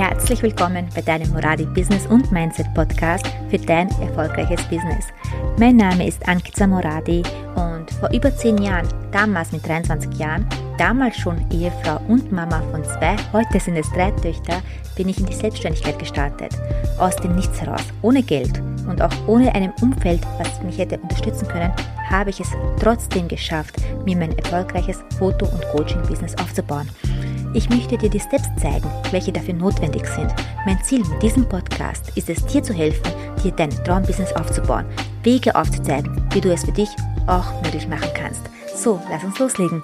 Herzlich 0.00 0.42
willkommen 0.42 0.88
bei 0.94 1.02
deinem 1.02 1.30
Moradi 1.30 1.66
Business 1.66 2.06
und 2.06 2.32
Mindset 2.32 2.72
Podcast 2.72 3.26
für 3.50 3.58
dein 3.58 3.86
erfolgreiches 4.00 4.62
Business. 4.68 5.08
Mein 5.58 5.76
Name 5.76 6.08
ist 6.08 6.26
Ankiza 6.26 6.66
Moradi 6.66 7.22
und 7.54 7.90
vor 8.00 8.10
über 8.10 8.34
zehn 8.34 8.56
Jahren, 8.56 8.88
damals 9.12 9.52
mit 9.52 9.68
23 9.68 10.18
Jahren, 10.18 10.48
damals 10.78 11.18
schon 11.18 11.44
Ehefrau 11.50 12.00
und 12.08 12.32
Mama 12.32 12.62
von 12.70 12.82
zwei, 12.82 13.14
heute 13.34 13.60
sind 13.60 13.76
es 13.76 13.92
drei 13.92 14.10
Töchter, 14.12 14.62
bin 14.96 15.10
ich 15.10 15.20
in 15.20 15.26
die 15.26 15.34
Selbstständigkeit 15.34 15.98
gestartet. 15.98 16.58
Aus 16.98 17.16
dem 17.16 17.36
Nichts 17.36 17.60
heraus, 17.60 17.84
ohne 18.00 18.22
Geld 18.22 18.58
und 18.88 19.02
auch 19.02 19.12
ohne 19.26 19.54
einem 19.54 19.74
Umfeld, 19.82 20.22
was 20.38 20.62
mich 20.62 20.78
hätte 20.78 20.98
unterstützen 20.98 21.46
können, 21.46 21.74
habe 22.08 22.30
ich 22.30 22.40
es 22.40 22.48
trotzdem 22.80 23.28
geschafft, 23.28 23.76
mir 24.06 24.16
mein 24.16 24.36
erfolgreiches 24.38 25.04
Foto- 25.18 25.44
und 25.44 25.62
Coaching-Business 25.72 26.36
aufzubauen. 26.38 26.88
Ich 27.52 27.68
möchte 27.68 27.98
dir 27.98 28.08
die 28.08 28.20
Steps 28.20 28.48
zeigen, 28.62 28.88
welche 29.10 29.32
dafür 29.32 29.54
notwendig 29.54 30.06
sind. 30.06 30.32
Mein 30.64 30.80
Ziel 30.84 31.00
mit 31.00 31.20
diesem 31.20 31.48
Podcast 31.48 32.16
ist 32.16 32.30
es, 32.30 32.46
dir 32.46 32.62
zu 32.62 32.72
helfen, 32.72 33.12
dir 33.42 33.50
dein 33.50 33.70
Traumbusiness 33.70 34.32
aufzubauen, 34.34 34.86
Wege 35.24 35.56
aufzuzeigen, 35.56 36.24
wie 36.32 36.40
du 36.40 36.52
es 36.52 36.64
für 36.64 36.70
dich 36.70 36.88
auch 37.26 37.60
möglich 37.64 37.88
machen 37.88 38.08
kannst. 38.14 38.42
So, 38.76 39.02
lass 39.10 39.24
uns 39.24 39.36
loslegen. 39.40 39.82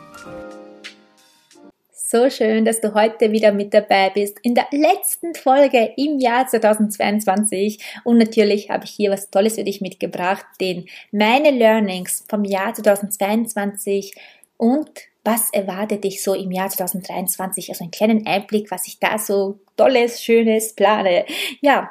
So 1.91 2.31
schön, 2.31 2.65
dass 2.65 2.81
du 2.81 2.95
heute 2.95 3.33
wieder 3.33 3.51
mit 3.51 3.75
dabei 3.75 4.11
bist 4.11 4.39
in 4.43 4.55
der 4.55 4.69
letzten 4.71 5.35
Folge 5.35 5.93
im 5.97 6.21
Jahr 6.21 6.47
2022. 6.47 7.81
Und 8.05 8.19
natürlich 8.19 8.71
habe 8.71 8.85
ich 8.85 8.93
hier 8.93 9.11
was 9.11 9.29
Tolles 9.31 9.57
für 9.57 9.65
dich 9.65 9.81
mitgebracht, 9.81 10.47
den 10.61 10.87
meine 11.11 11.51
Learnings 11.51 12.25
vom 12.29 12.45
Jahr 12.45 12.75
2022 12.75 14.15
und 14.57 14.89
was 15.27 15.51
erwartet 15.51 16.05
dich 16.05 16.23
so 16.23 16.35
im 16.35 16.53
Jahr 16.53 16.71
2023? 16.71 17.69
Also 17.71 17.85
einen 17.85 17.91
kleinen 17.91 18.27
Einblick, 18.27 18.71
was 18.71 18.87
ich 18.87 19.01
da 19.01 19.19
so 19.19 19.59
Tolles, 19.77 20.23
Schönes 20.23 20.75
plane. 20.75 21.27
Ja, 21.61 21.91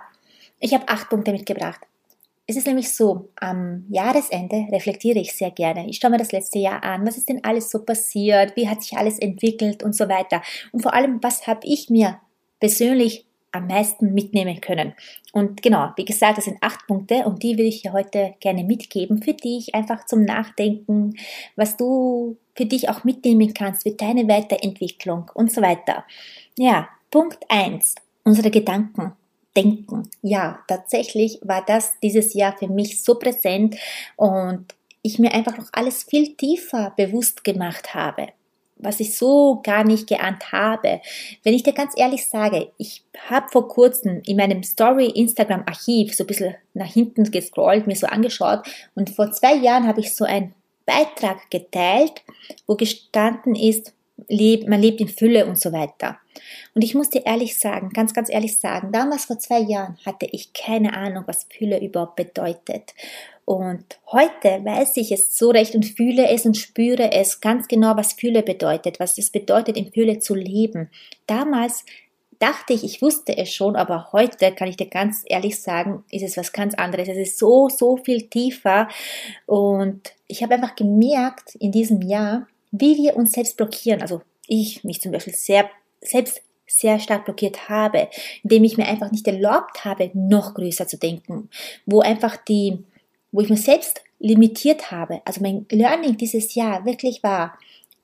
ich 0.60 0.74
habe 0.74 0.88
acht 0.88 1.10
Punkte 1.10 1.34
mitgebracht. 1.34 1.82
Es 2.48 2.56
ist 2.56 2.68
nämlich 2.68 2.94
so, 2.94 3.30
am 3.36 3.86
Jahresende 3.90 4.68
reflektiere 4.72 5.20
ich 5.20 5.34
sehr 5.34 5.52
gerne. 5.52 5.88
Ich 5.90 5.98
schaue 5.98 6.12
mir 6.12 6.18
das 6.18 6.32
letzte 6.32 6.60
Jahr 6.60 6.84
an, 6.84 7.06
was 7.06 7.18
ist 7.18 7.28
denn 7.28 7.44
alles 7.44 7.72
so 7.72 7.84
passiert, 7.84 8.56
wie 8.56 8.70
hat 8.70 8.84
sich 8.84 8.98
alles 8.98 9.20
entwickelt 9.20 9.84
und 9.84 9.96
so 9.96 10.08
weiter. 10.08 10.42
Und 10.72 10.82
vor 10.82 10.94
allem, 10.94 11.22
was 11.22 11.48
habe 11.48 11.62
ich 11.64 11.90
mir 11.90 12.20
persönlich 12.60 13.25
am 13.56 13.68
meisten 13.68 14.14
mitnehmen 14.14 14.62
können. 14.62 14.94
Und 15.32 15.62
genau, 15.62 15.90
wie 15.96 16.06
gesagt, 16.06 16.38
das 16.38 16.46
sind 16.46 16.58
acht 16.62 16.86
Punkte 16.88 17.26
und 17.26 17.44
die 17.44 17.58
will 17.58 17.66
ich 17.66 17.82
dir 17.82 17.94
heute 17.94 18.36
gerne 18.40 18.64
mitgeben 18.64 19.22
für 19.22 19.34
dich, 19.34 19.74
einfach 19.74 20.06
zum 20.06 20.24
Nachdenken, 20.24 21.16
was 21.56 21.78
du 21.78 22.38
für 22.56 22.66
dich 22.66 22.90
auch 22.90 23.04
mitnehmen 23.04 23.54
kannst 23.54 23.84
für 23.84 23.92
deine 23.92 24.28
Weiterentwicklung 24.28 25.32
und 25.34 25.52
so 25.52 25.62
weiter. 25.62 26.06
Ja, 26.58 26.90
Punkt 27.12 27.40
eins: 27.50 27.96
unsere 28.24 28.52
Gedanken. 28.52 29.14
Denken. 29.58 30.10
Ja, 30.22 30.60
tatsächlich 30.68 31.40
war 31.42 31.64
das 31.66 31.94
dieses 32.04 32.34
Jahr 32.34 32.58
für 32.58 32.68
mich 32.68 33.02
so 33.02 33.16
präsent 33.16 33.78
und 34.18 34.66
ich 35.02 35.18
mir 35.18 35.34
einfach 35.34 35.58
noch 35.58 35.70
alles 35.72 36.04
viel 36.04 36.36
tiefer 36.36 36.92
bewusst 36.98 37.46
gemacht 37.46 37.94
habe 37.94 38.28
was 38.78 39.00
ich 39.00 39.18
so 39.18 39.62
gar 39.64 39.84
nicht 39.84 40.08
geahnt 40.08 40.52
habe. 40.52 41.02
Wenn 41.44 41.54
ich 41.54 41.64
dir 41.64 41.74
ganz 41.74 41.94
ehrlich 41.96 42.28
sage, 42.28 42.72
ich 42.78 43.04
habe 43.30 43.48
vor 43.52 43.68
kurzem 43.68 44.22
in 44.26 44.38
meinem 44.38 44.64
Story 44.64 45.08
Instagram 45.08 45.64
Archiv 45.66 46.14
so 46.16 46.24
ein 46.24 46.28
bisschen 46.28 46.56
nach 46.74 46.92
hinten 46.92 47.32
gescrollt, 47.32 47.88
mir 47.88 47.96
so 47.96 48.08
angeschaut 48.08 48.66
und 48.96 49.10
vor 49.10 49.32
zwei 49.32 49.56
Jahren 49.56 49.88
habe 49.88 50.02
ich 50.02 50.16
so 50.16 50.26
einen 50.26 50.54
Beitrag 50.86 51.50
geteilt, 51.50 52.22
wo 52.68 52.76
gestanden 52.76 53.56
ist, 53.56 53.94
man 54.30 54.82
lebt 54.82 55.02
in 55.02 55.10
Fülle 55.10 55.46
und 55.46 55.60
so 55.60 55.72
weiter. 55.72 56.18
Und 56.74 56.84
ich 56.84 56.96
muss 56.96 57.10
dir 57.10 57.26
ehrlich 57.26 57.60
sagen, 57.60 57.90
ganz, 57.90 58.14
ganz 58.14 58.30
ehrlich 58.30 58.60
sagen, 58.60 58.92
damals 58.92 59.26
vor 59.26 59.40
zwei 59.40 59.60
Jahren 59.60 59.98
hatte 60.06 60.28
ich 60.32 60.54
keine 60.54 60.96
Ahnung, 60.96 61.24
was 61.28 61.48
Fülle 61.50 61.82
überhaupt 61.82 62.16
bedeutet. 62.16 62.94
Und 63.46 63.86
heute 64.12 64.66
weiß 64.66 64.98
ich 64.98 65.12
es 65.12 65.38
so 65.38 65.52
recht 65.52 65.76
und 65.76 65.86
fühle 65.86 66.28
es 66.30 66.46
und 66.46 66.58
spüre 66.58 67.12
es 67.12 67.42
ganz 67.42 67.68
genau, 67.68 67.96
was 67.96 68.14
Fühle 68.14 68.42
bedeutet, 68.42 69.00
was 69.00 69.18
es 69.20 69.30
bedeutet, 69.30 69.78
in 69.78 69.92
Fühle 69.92 70.18
zu 70.18 70.34
leben. 70.34 70.90
Damals 71.28 71.86
dachte 72.40 72.74
ich, 72.74 72.84
ich 72.84 73.04
wusste 73.04 73.38
es 73.38 73.54
schon, 73.54 73.76
aber 73.76 74.12
heute 74.12 74.52
kann 74.52 74.68
ich 74.68 74.78
dir 74.78 74.88
ganz 74.88 75.24
ehrlich 75.28 75.62
sagen, 75.62 76.04
ist 76.10 76.24
es 76.24 76.38
was 76.38 76.54
ganz 76.54 76.74
anderes. 76.74 77.08
Es 77.08 77.18
ist 77.18 77.38
so, 77.38 77.70
so 77.70 77.98
viel 77.98 78.24
tiefer. 78.24 78.88
Und 79.46 80.14
ich 80.28 80.42
habe 80.42 80.56
einfach 80.56 80.76
gemerkt 80.76 81.56
in 81.56 81.72
diesem 81.72 82.02
Jahr, 82.02 82.48
wie 82.72 82.98
wir 82.98 83.16
uns 83.16 83.34
selbst 83.34 83.58
blockieren. 83.58 84.02
Also 84.02 84.22
ich 84.48 84.84
mich 84.84 85.02
zum 85.02 85.12
Beispiel 85.12 85.36
sehr, 85.36 85.70
selbst 86.02 86.42
sehr 86.68 87.00
stark 87.00 87.26
blockiert 87.26 87.70
habe, 87.70 88.10
indem 88.44 88.64
ich 88.64 88.76
mir 88.76 88.88
einfach 88.88 89.12
nicht 89.12 89.28
erlaubt 89.28 89.86
habe, 89.86 90.10
noch 90.16 90.56
größer 90.56 90.88
zu 90.88 90.98
denken, 90.98 91.50
wo 91.86 92.00
einfach 92.00 92.38
die 92.38 92.80
wo 93.36 93.42
ich 93.42 93.50
mich 93.50 93.64
selbst 93.64 94.02
limitiert 94.20 94.92
habe, 94.92 95.22
also 95.26 95.42
mein 95.42 95.66
Learning 95.70 96.18
dieses 96.18 96.56
Jahr 96.56 96.86
wirklich 96.86 97.22
war, 97.22 97.58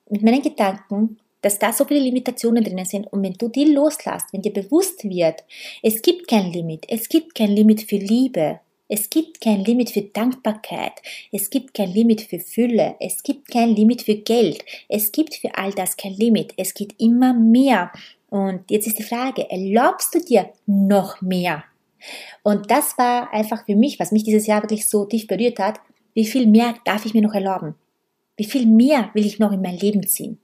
mit 0.09 0.23
meinen 0.23 0.41
Gedanken, 0.41 1.17
dass 1.41 1.57
da 1.57 1.73
so 1.73 1.85
viele 1.85 2.01
Limitationen 2.01 2.63
drinnen 2.63 2.85
sind 2.85 3.07
und 3.11 3.23
wenn 3.23 3.33
du 3.33 3.47
die 3.47 3.65
loslässt, 3.65 4.27
wenn 4.31 4.41
dir 4.41 4.53
bewusst 4.53 5.03
wird, 5.03 5.43
es 5.81 6.01
gibt 6.01 6.27
kein 6.27 6.51
Limit, 6.51 6.85
es 6.89 7.09
gibt 7.09 7.33
kein 7.33 7.49
Limit 7.49 7.81
für 7.81 7.95
Liebe, 7.95 8.59
es 8.89 9.09
gibt 9.09 9.39
kein 9.39 9.63
Limit 9.63 9.91
für 9.91 10.01
Dankbarkeit, 10.01 10.91
es 11.31 11.49
gibt 11.49 11.73
kein 11.73 11.93
Limit 11.93 12.21
für 12.21 12.39
Fülle, 12.39 12.95
es 12.99 13.23
gibt 13.23 13.49
kein 13.49 13.69
Limit 13.69 14.01
für 14.01 14.15
Geld, 14.15 14.65
es 14.89 15.13
gibt 15.13 15.35
für 15.35 15.55
all 15.55 15.71
das 15.71 15.95
kein 15.95 16.13
Limit, 16.13 16.53
es 16.57 16.73
geht 16.73 16.93
immer 16.99 17.33
mehr. 17.33 17.91
Und 18.29 18.69
jetzt 18.69 18.87
ist 18.87 18.99
die 18.99 19.03
Frage, 19.03 19.49
erlaubst 19.49 20.13
du 20.13 20.19
dir 20.19 20.49
noch 20.65 21.21
mehr? 21.21 21.63
Und 22.43 22.71
das 22.71 22.97
war 22.97 23.33
einfach 23.33 23.65
für 23.65 23.75
mich, 23.75 23.99
was 23.99 24.11
mich 24.11 24.23
dieses 24.23 24.47
Jahr 24.47 24.63
wirklich 24.63 24.89
so 24.89 25.05
tief 25.05 25.27
berührt 25.27 25.59
hat, 25.59 25.79
wie 26.13 26.25
viel 26.25 26.47
mehr 26.47 26.75
darf 26.85 27.05
ich 27.05 27.13
mir 27.13 27.21
noch 27.21 27.33
erlauben? 27.33 27.75
Wie 28.37 28.43
viel 28.43 28.65
mehr 28.65 29.09
will 29.13 29.25
ich 29.25 29.39
noch 29.39 29.51
in 29.51 29.61
mein 29.61 29.77
Leben 29.77 30.05
ziehen? 30.07 30.39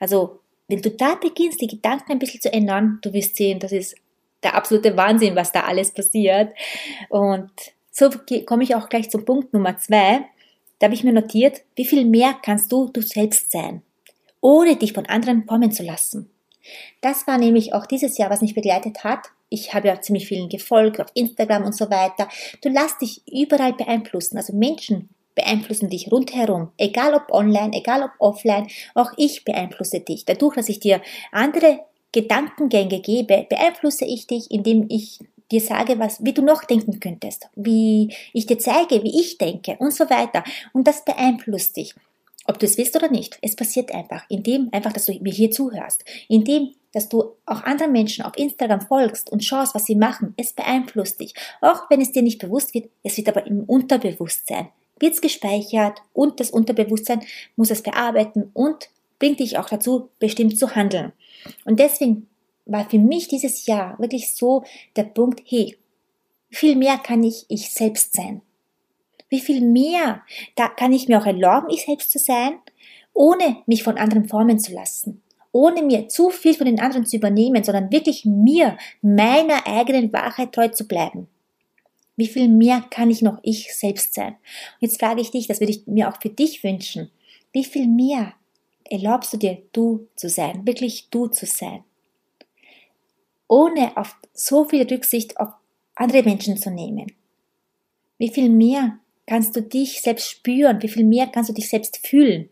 Also, 0.00 0.40
wenn 0.68 0.82
du 0.82 0.90
da 0.90 1.14
beginnst, 1.14 1.60
die 1.60 1.66
Gedanken 1.66 2.12
ein 2.12 2.18
bisschen 2.18 2.40
zu 2.40 2.52
ändern, 2.52 2.98
du 3.02 3.12
wirst 3.12 3.36
sehen, 3.36 3.58
das 3.58 3.72
ist 3.72 3.96
der 4.42 4.54
absolute 4.54 4.96
Wahnsinn, 4.96 5.36
was 5.36 5.52
da 5.52 5.60
alles 5.60 5.92
passiert. 5.92 6.52
Und 7.08 7.50
so 7.90 8.10
komme 8.46 8.62
ich 8.62 8.74
auch 8.74 8.88
gleich 8.88 9.10
zum 9.10 9.24
Punkt 9.24 9.52
Nummer 9.52 9.76
zwei. 9.78 10.20
Da 10.78 10.86
habe 10.86 10.94
ich 10.94 11.04
mir 11.04 11.12
notiert, 11.12 11.62
wie 11.74 11.86
viel 11.86 12.04
mehr 12.04 12.34
kannst 12.42 12.70
du 12.70 12.88
du 12.88 13.02
selbst 13.02 13.50
sein, 13.50 13.82
ohne 14.40 14.76
dich 14.76 14.92
von 14.92 15.06
anderen 15.06 15.44
formen 15.44 15.72
zu 15.72 15.82
lassen. 15.82 16.30
Das 17.00 17.26
war 17.26 17.38
nämlich 17.38 17.72
auch 17.72 17.86
dieses 17.86 18.18
Jahr, 18.18 18.30
was 18.30 18.42
mich 18.42 18.54
begleitet 18.54 19.02
hat. 19.02 19.30
Ich 19.48 19.74
habe 19.74 19.88
ja 19.88 20.00
ziemlich 20.00 20.26
vielen 20.26 20.48
gefolgt 20.48 21.00
auf 21.00 21.08
Instagram 21.14 21.64
und 21.64 21.76
so 21.76 21.90
weiter. 21.90 22.28
Du 22.62 22.68
lass 22.68 22.98
dich 22.98 23.22
überall 23.26 23.72
beeinflussen. 23.72 24.36
Also 24.36 24.52
Menschen 24.54 25.08
beeinflussen 25.34 25.88
dich 25.88 26.10
rundherum. 26.10 26.72
Egal 26.76 27.14
ob 27.14 27.30
online, 27.30 27.70
egal 27.72 28.02
ob 28.02 28.10
offline. 28.18 28.68
Auch 28.94 29.12
ich 29.16 29.44
beeinflusse 29.44 30.00
dich. 30.00 30.24
Dadurch, 30.24 30.56
dass 30.56 30.68
ich 30.68 30.80
dir 30.80 31.00
andere 31.32 31.80
Gedankengänge 32.12 33.00
gebe, 33.00 33.46
beeinflusse 33.48 34.04
ich 34.04 34.26
dich, 34.26 34.50
indem 34.50 34.86
ich 34.88 35.20
dir 35.50 35.60
sage, 35.60 35.98
was, 35.98 36.24
wie 36.24 36.32
du 36.32 36.42
noch 36.42 36.64
denken 36.64 37.00
könntest, 37.00 37.48
wie 37.54 38.12
ich 38.32 38.46
dir 38.46 38.58
zeige, 38.58 39.02
wie 39.02 39.20
ich 39.20 39.38
denke 39.38 39.76
und 39.78 39.94
so 39.94 40.10
weiter. 40.10 40.44
Und 40.72 40.86
das 40.86 41.04
beeinflusst 41.04 41.76
dich. 41.76 41.94
Ob 42.46 42.58
du 42.58 42.66
es 42.66 42.78
willst 42.78 42.96
oder 42.96 43.10
nicht, 43.10 43.38
es 43.42 43.56
passiert 43.56 43.92
einfach, 43.92 44.24
indem 44.30 44.70
einfach, 44.72 44.92
dass 44.92 45.04
du 45.04 45.12
mir 45.20 45.32
hier 45.32 45.50
zuhörst, 45.50 46.04
indem, 46.28 46.74
dass 46.92 47.08
du 47.08 47.34
auch 47.46 47.62
anderen 47.64 47.92
Menschen 47.92 48.24
auf 48.24 48.36
Instagram 48.36 48.80
folgst 48.80 49.30
und 49.30 49.44
schaust, 49.44 49.74
was 49.74 49.84
sie 49.84 49.94
machen, 49.94 50.34
es 50.36 50.52
beeinflusst 50.52 51.20
dich. 51.20 51.34
Auch 51.60 51.90
wenn 51.90 52.00
es 52.00 52.12
dir 52.12 52.22
nicht 52.22 52.40
bewusst 52.40 52.74
wird, 52.74 52.90
es 53.02 53.16
wird 53.16 53.28
aber 53.28 53.46
im 53.46 53.64
Unterbewusstsein, 53.64 54.68
wird 54.98 55.14
es 55.14 55.20
gespeichert 55.20 56.00
und 56.12 56.40
das 56.40 56.50
Unterbewusstsein 56.50 57.22
muss 57.56 57.70
es 57.70 57.82
bearbeiten 57.82 58.50
und 58.54 58.88
bringt 59.18 59.40
dich 59.40 59.58
auch 59.58 59.68
dazu, 59.68 60.10
bestimmt 60.18 60.58
zu 60.58 60.74
handeln. 60.74 61.12
Und 61.64 61.80
deswegen 61.80 62.28
war 62.66 62.88
für 62.88 62.98
mich 62.98 63.28
dieses 63.28 63.66
Jahr 63.66 63.98
wirklich 63.98 64.34
so 64.34 64.64
der 64.96 65.04
Punkt, 65.04 65.42
hey, 65.46 65.76
viel 66.50 66.76
mehr 66.76 66.98
kann 66.98 67.22
ich 67.22 67.46
ich 67.48 67.70
selbst 67.70 68.14
sein. 68.14 68.42
Wie 69.28 69.40
viel 69.40 69.60
mehr 69.60 70.22
da 70.56 70.68
kann 70.68 70.92
ich 70.92 71.08
mir 71.08 71.20
auch 71.20 71.26
erlauben, 71.26 71.68
ich 71.70 71.84
selbst 71.84 72.10
zu 72.10 72.18
sein, 72.18 72.58
ohne 73.12 73.62
mich 73.66 73.82
von 73.82 73.98
anderen 73.98 74.28
formen 74.28 74.58
zu 74.58 74.72
lassen, 74.72 75.22
ohne 75.52 75.82
mir 75.82 76.08
zu 76.08 76.30
viel 76.30 76.54
von 76.54 76.66
den 76.66 76.80
anderen 76.80 77.06
zu 77.06 77.16
übernehmen, 77.16 77.64
sondern 77.64 77.90
wirklich 77.90 78.24
mir, 78.24 78.76
meiner 79.00 79.66
eigenen 79.66 80.12
Wahrheit 80.12 80.52
treu 80.52 80.68
zu 80.68 80.86
bleiben. 80.86 81.28
Wie 82.16 82.26
viel 82.26 82.48
mehr 82.48 82.84
kann 82.90 83.10
ich 83.10 83.22
noch 83.22 83.38
ich 83.42 83.74
selbst 83.74 84.14
sein? 84.14 84.32
Und 84.32 84.80
jetzt 84.80 84.98
frage 84.98 85.20
ich 85.20 85.30
dich, 85.30 85.46
das 85.46 85.60
würde 85.60 85.72
ich 85.72 85.86
mir 85.86 86.08
auch 86.08 86.20
für 86.20 86.30
dich 86.30 86.64
wünschen. 86.64 87.10
Wie 87.52 87.64
viel 87.64 87.86
mehr 87.86 88.34
erlaubst 88.84 89.32
du 89.32 89.36
dir, 89.36 89.62
du 89.72 90.08
zu 90.16 90.28
sein, 90.28 90.66
wirklich 90.66 91.10
du 91.10 91.28
zu 91.28 91.46
sein? 91.46 91.84
Ohne 93.46 93.96
auf 93.96 94.16
so 94.34 94.64
viel 94.64 94.82
Rücksicht 94.82 95.38
auf 95.38 95.50
andere 95.94 96.22
Menschen 96.22 96.56
zu 96.56 96.70
nehmen. 96.70 97.12
Wie 98.18 98.28
viel 98.28 98.48
mehr 98.48 98.98
kannst 99.26 99.54
du 99.54 99.62
dich 99.62 100.00
selbst 100.00 100.28
spüren, 100.28 100.82
wie 100.82 100.88
viel 100.88 101.04
mehr 101.04 101.28
kannst 101.28 101.50
du 101.50 101.54
dich 101.54 101.68
selbst 101.68 101.98
fühlen. 102.06 102.48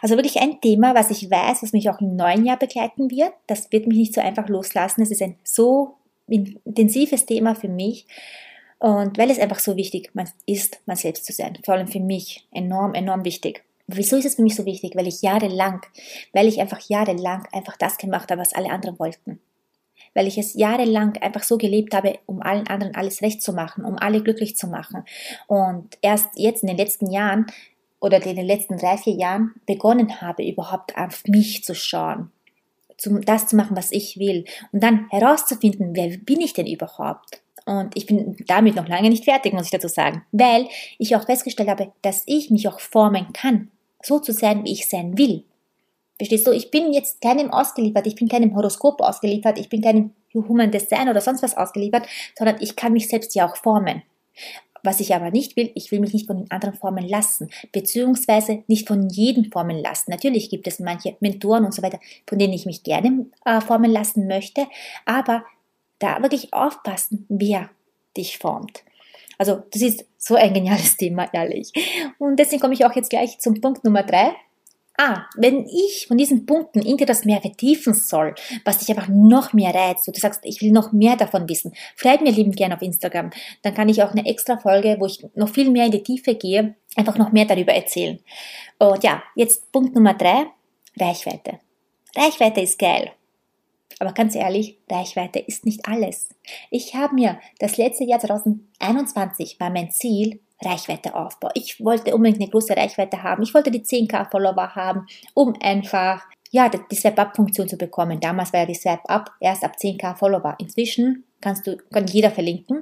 Also 0.00 0.16
wirklich 0.16 0.40
ein 0.40 0.60
Thema, 0.60 0.94
was 0.94 1.10
ich 1.10 1.30
weiß, 1.30 1.62
was 1.62 1.72
mich 1.72 1.88
auch 1.90 2.00
im 2.00 2.16
neuen 2.16 2.44
Jahr 2.44 2.58
begleiten 2.58 3.10
wird. 3.10 3.32
Das 3.46 3.70
wird 3.72 3.86
mich 3.86 3.98
nicht 3.98 4.14
so 4.14 4.20
einfach 4.20 4.48
loslassen. 4.48 5.02
Es 5.02 5.10
ist 5.10 5.22
ein 5.22 5.36
so 5.44 5.94
intensives 6.28 7.26
Thema 7.26 7.54
für 7.54 7.68
mich. 7.68 8.06
Und 8.78 9.16
weil 9.16 9.30
es 9.30 9.38
einfach 9.38 9.60
so 9.60 9.76
wichtig 9.76 10.10
ist, 10.46 10.80
man 10.86 10.96
selbst 10.96 11.24
zu 11.24 11.32
sein. 11.32 11.58
Vor 11.64 11.74
allem 11.74 11.86
für 11.86 12.00
mich 12.00 12.48
enorm, 12.50 12.94
enorm 12.94 13.24
wichtig. 13.24 13.62
Wieso 13.86 14.16
ist 14.16 14.24
es 14.24 14.34
für 14.36 14.42
mich 14.42 14.56
so 14.56 14.64
wichtig? 14.64 14.96
Weil 14.96 15.06
ich 15.06 15.22
jahrelang, 15.22 15.82
weil 16.32 16.48
ich 16.48 16.60
einfach 16.60 16.80
jahrelang 16.88 17.46
einfach 17.52 17.76
das 17.76 17.98
gemacht 17.98 18.30
habe, 18.30 18.40
was 18.40 18.54
alle 18.54 18.70
anderen 18.70 18.98
wollten. 18.98 19.40
Weil 20.14 20.26
ich 20.26 20.36
es 20.36 20.54
jahrelang 20.54 21.16
einfach 21.18 21.42
so 21.42 21.58
gelebt 21.58 21.94
habe, 21.94 22.18
um 22.26 22.42
allen 22.42 22.66
anderen 22.66 22.94
alles 22.94 23.22
recht 23.22 23.42
zu 23.42 23.52
machen, 23.52 23.84
um 23.84 23.98
alle 23.98 24.22
glücklich 24.22 24.56
zu 24.56 24.66
machen. 24.66 25.04
Und 25.46 25.96
erst 26.02 26.28
jetzt 26.34 26.62
in 26.62 26.68
den 26.68 26.76
letzten 26.76 27.10
Jahren 27.10 27.46
oder 28.02 28.20
in 28.26 28.36
den 28.36 28.46
letzten 28.46 28.76
drei, 28.76 28.98
vier 28.98 29.14
Jahren 29.14 29.54
begonnen 29.64 30.20
habe, 30.20 30.44
überhaupt 30.44 30.96
auf 30.96 31.22
mich 31.26 31.62
zu 31.62 31.74
schauen, 31.74 32.32
das 33.24 33.46
zu 33.46 33.56
machen, 33.56 33.76
was 33.76 33.92
ich 33.92 34.18
will 34.18 34.44
und 34.72 34.82
dann 34.82 35.08
herauszufinden, 35.10 35.94
wer 35.94 36.18
bin 36.18 36.40
ich 36.40 36.52
denn 36.52 36.66
überhaupt? 36.66 37.40
Und 37.64 37.96
ich 37.96 38.06
bin 38.06 38.36
damit 38.48 38.74
noch 38.74 38.88
lange 38.88 39.08
nicht 39.08 39.24
fertig, 39.24 39.52
muss 39.52 39.66
ich 39.66 39.70
dazu 39.70 39.86
sagen, 39.86 40.24
weil 40.32 40.66
ich 40.98 41.14
auch 41.14 41.24
festgestellt 41.24 41.68
habe, 41.68 41.92
dass 42.02 42.24
ich 42.26 42.50
mich 42.50 42.66
auch 42.66 42.80
formen 42.80 43.32
kann, 43.32 43.70
so 44.02 44.18
zu 44.18 44.32
sein, 44.32 44.64
wie 44.64 44.72
ich 44.72 44.88
sein 44.88 45.16
will. 45.16 45.44
Verstehst 46.18 46.46
du? 46.48 46.50
Ich 46.50 46.72
bin 46.72 46.92
jetzt 46.92 47.20
keinem 47.20 47.52
ausgeliefert, 47.52 48.08
ich 48.08 48.16
bin 48.16 48.28
keinem 48.28 48.56
Horoskop 48.56 49.00
ausgeliefert, 49.00 49.60
ich 49.60 49.68
bin 49.68 49.80
keinem 49.80 50.10
Human 50.34 50.72
Design 50.72 51.08
oder 51.08 51.20
sonst 51.20 51.42
was 51.44 51.56
ausgeliefert, 51.56 52.08
sondern 52.36 52.56
ich 52.60 52.74
kann 52.74 52.92
mich 52.92 53.08
selbst 53.08 53.34
ja 53.36 53.48
auch 53.48 53.56
formen. 53.56 54.02
Was 54.82 55.00
ich 55.00 55.14
aber 55.14 55.30
nicht 55.30 55.56
will, 55.56 55.70
ich 55.74 55.90
will 55.92 56.00
mich 56.00 56.12
nicht 56.12 56.26
von 56.26 56.38
den 56.38 56.50
anderen 56.50 56.74
formen 56.74 57.08
lassen, 57.08 57.50
beziehungsweise 57.70 58.64
nicht 58.66 58.88
von 58.88 59.08
jedem 59.08 59.50
formen 59.50 59.78
lassen. 59.78 60.10
Natürlich 60.10 60.50
gibt 60.50 60.66
es 60.66 60.80
manche 60.80 61.16
Mentoren 61.20 61.64
und 61.64 61.74
so 61.74 61.82
weiter, 61.82 62.00
von 62.26 62.38
denen 62.38 62.52
ich 62.52 62.66
mich 62.66 62.82
gerne 62.82 63.26
äh, 63.44 63.60
formen 63.60 63.90
lassen 63.90 64.26
möchte, 64.26 64.66
aber 65.04 65.44
da 65.98 66.20
wirklich 66.20 66.52
aufpassen, 66.52 67.26
wer 67.28 67.70
dich 68.16 68.38
formt. 68.38 68.82
Also 69.38 69.62
das 69.72 69.82
ist 69.82 70.04
so 70.18 70.34
ein 70.34 70.54
geniales 70.54 70.96
Thema, 70.98 71.28
ehrlich. 71.32 71.72
Und 72.18 72.36
deswegen 72.36 72.60
komme 72.60 72.74
ich 72.74 72.84
auch 72.84 72.94
jetzt 72.94 73.10
gleich 73.10 73.38
zum 73.38 73.60
Punkt 73.60 73.84
Nummer 73.84 74.02
drei. 74.02 74.32
Ah, 74.98 75.24
wenn 75.36 75.66
ich 75.66 76.06
von 76.06 76.18
diesen 76.18 76.44
Punkten 76.44 76.82
in 76.82 76.98
dir 76.98 77.06
das 77.06 77.24
mehr 77.24 77.40
vertiefen 77.40 77.94
soll, 77.94 78.34
was 78.64 78.78
dich 78.78 78.90
einfach 78.90 79.08
noch 79.08 79.54
mehr 79.54 79.74
reizt, 79.74 80.06
und 80.06 80.16
du 80.16 80.20
sagst, 80.20 80.40
ich 80.44 80.60
will 80.60 80.70
noch 80.70 80.92
mehr 80.92 81.16
davon 81.16 81.48
wissen, 81.48 81.72
schreib 81.96 82.20
mir 82.20 82.30
lieben 82.30 82.52
gerne 82.52 82.74
auf 82.74 82.82
Instagram. 82.82 83.30
Dann 83.62 83.74
kann 83.74 83.88
ich 83.88 84.02
auch 84.02 84.10
eine 84.12 84.26
extra 84.26 84.58
Folge, 84.58 84.96
wo 85.00 85.06
ich 85.06 85.24
noch 85.34 85.48
viel 85.48 85.70
mehr 85.70 85.86
in 85.86 85.92
die 85.92 86.02
Tiefe 86.02 86.34
gehe, 86.34 86.74
einfach 86.94 87.16
noch 87.16 87.32
mehr 87.32 87.46
darüber 87.46 87.72
erzählen. 87.72 88.18
Und 88.78 89.02
ja, 89.02 89.22
jetzt 89.34 89.72
Punkt 89.72 89.94
Nummer 89.94 90.14
drei, 90.14 90.46
Reichweite. 90.98 91.58
Reichweite 92.14 92.60
ist 92.60 92.78
geil. 92.78 93.12
Aber 93.98 94.12
ganz 94.12 94.34
ehrlich, 94.34 94.78
Reichweite 94.90 95.38
ist 95.38 95.64
nicht 95.64 95.86
alles. 95.86 96.28
Ich 96.70 96.94
habe 96.94 97.14
mir 97.14 97.40
das 97.60 97.76
letzte 97.76 98.04
Jahr 98.04 98.20
2021 98.20 99.58
war 99.60 99.70
mein 99.70 99.90
Ziel, 99.90 100.40
Reichweiteaufbau. 100.64 101.50
Ich 101.54 101.82
wollte 101.84 102.14
unbedingt 102.14 102.40
eine 102.40 102.50
große 102.50 102.76
Reichweite 102.76 103.22
haben. 103.22 103.42
Ich 103.42 103.54
wollte 103.54 103.70
die 103.70 103.82
10k 103.82 104.30
Follower 104.30 104.74
haben, 104.74 105.06
um 105.34 105.54
einfach 105.60 106.22
ja, 106.52 106.68
die 106.68 106.94
Swipe-Up-Funktion 106.94 107.66
zu 107.66 107.76
bekommen. 107.78 108.20
Damals 108.20 108.52
war 108.52 108.60
ja 108.60 108.66
die 108.66 108.74
Swipe-Up 108.74 109.30
erst 109.40 109.64
ab 109.64 109.72
10k 109.82 110.14
Follower. 110.14 110.54
Inzwischen 110.58 111.24
kannst 111.40 111.66
du, 111.66 111.78
kann 111.90 112.06
jeder 112.06 112.30
verlinken. 112.30 112.80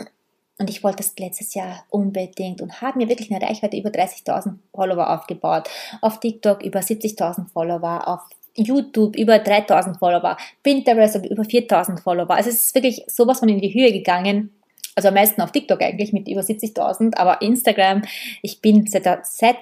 Und 0.59 0.69
ich 0.69 0.85
wollte 0.85 0.99
das 0.99 1.17
letztes 1.19 1.55
Jahr 1.55 1.85
unbedingt 1.89 2.61
und 2.61 2.83
habe 2.83 2.99
mir 2.99 3.09
wirklich 3.09 3.33
eine 3.33 3.41
Reichweite 3.41 3.79
über 3.79 3.89
30.000 3.89 4.57
Follower 4.75 5.09
aufgebaut. 5.09 5.71
Auf 6.03 6.21
TikTok 6.21 6.63
über 6.63 6.81
70.000 6.81 7.49
Follower, 7.51 8.07
auf 8.07 8.21
YouTube 8.57 9.17
über 9.17 9.39
3000 9.39 9.99
Follower, 9.99 10.37
Pinterest 10.63 11.25
über 11.25 11.45
4000 11.45 12.01
Follower. 12.01 12.31
Also 12.31 12.51
es 12.51 12.67
ist 12.67 12.75
wirklich 12.75 13.05
sowas 13.07 13.39
von 13.39 13.49
in 13.49 13.61
die 13.61 13.73
Höhe 13.73 13.93
gegangen. 13.93 14.51
Also 14.95 15.09
am 15.09 15.15
meisten 15.15 15.41
auf 15.41 15.53
TikTok 15.53 15.83
eigentlich 15.83 16.13
mit 16.13 16.29
über 16.29 16.41
70.000, 16.41 17.17
aber 17.17 17.43
Instagram, 17.43 18.03
ich 18.43 18.61
bin 18.61 18.87
seit, 18.87 19.05
seit, 19.27 19.57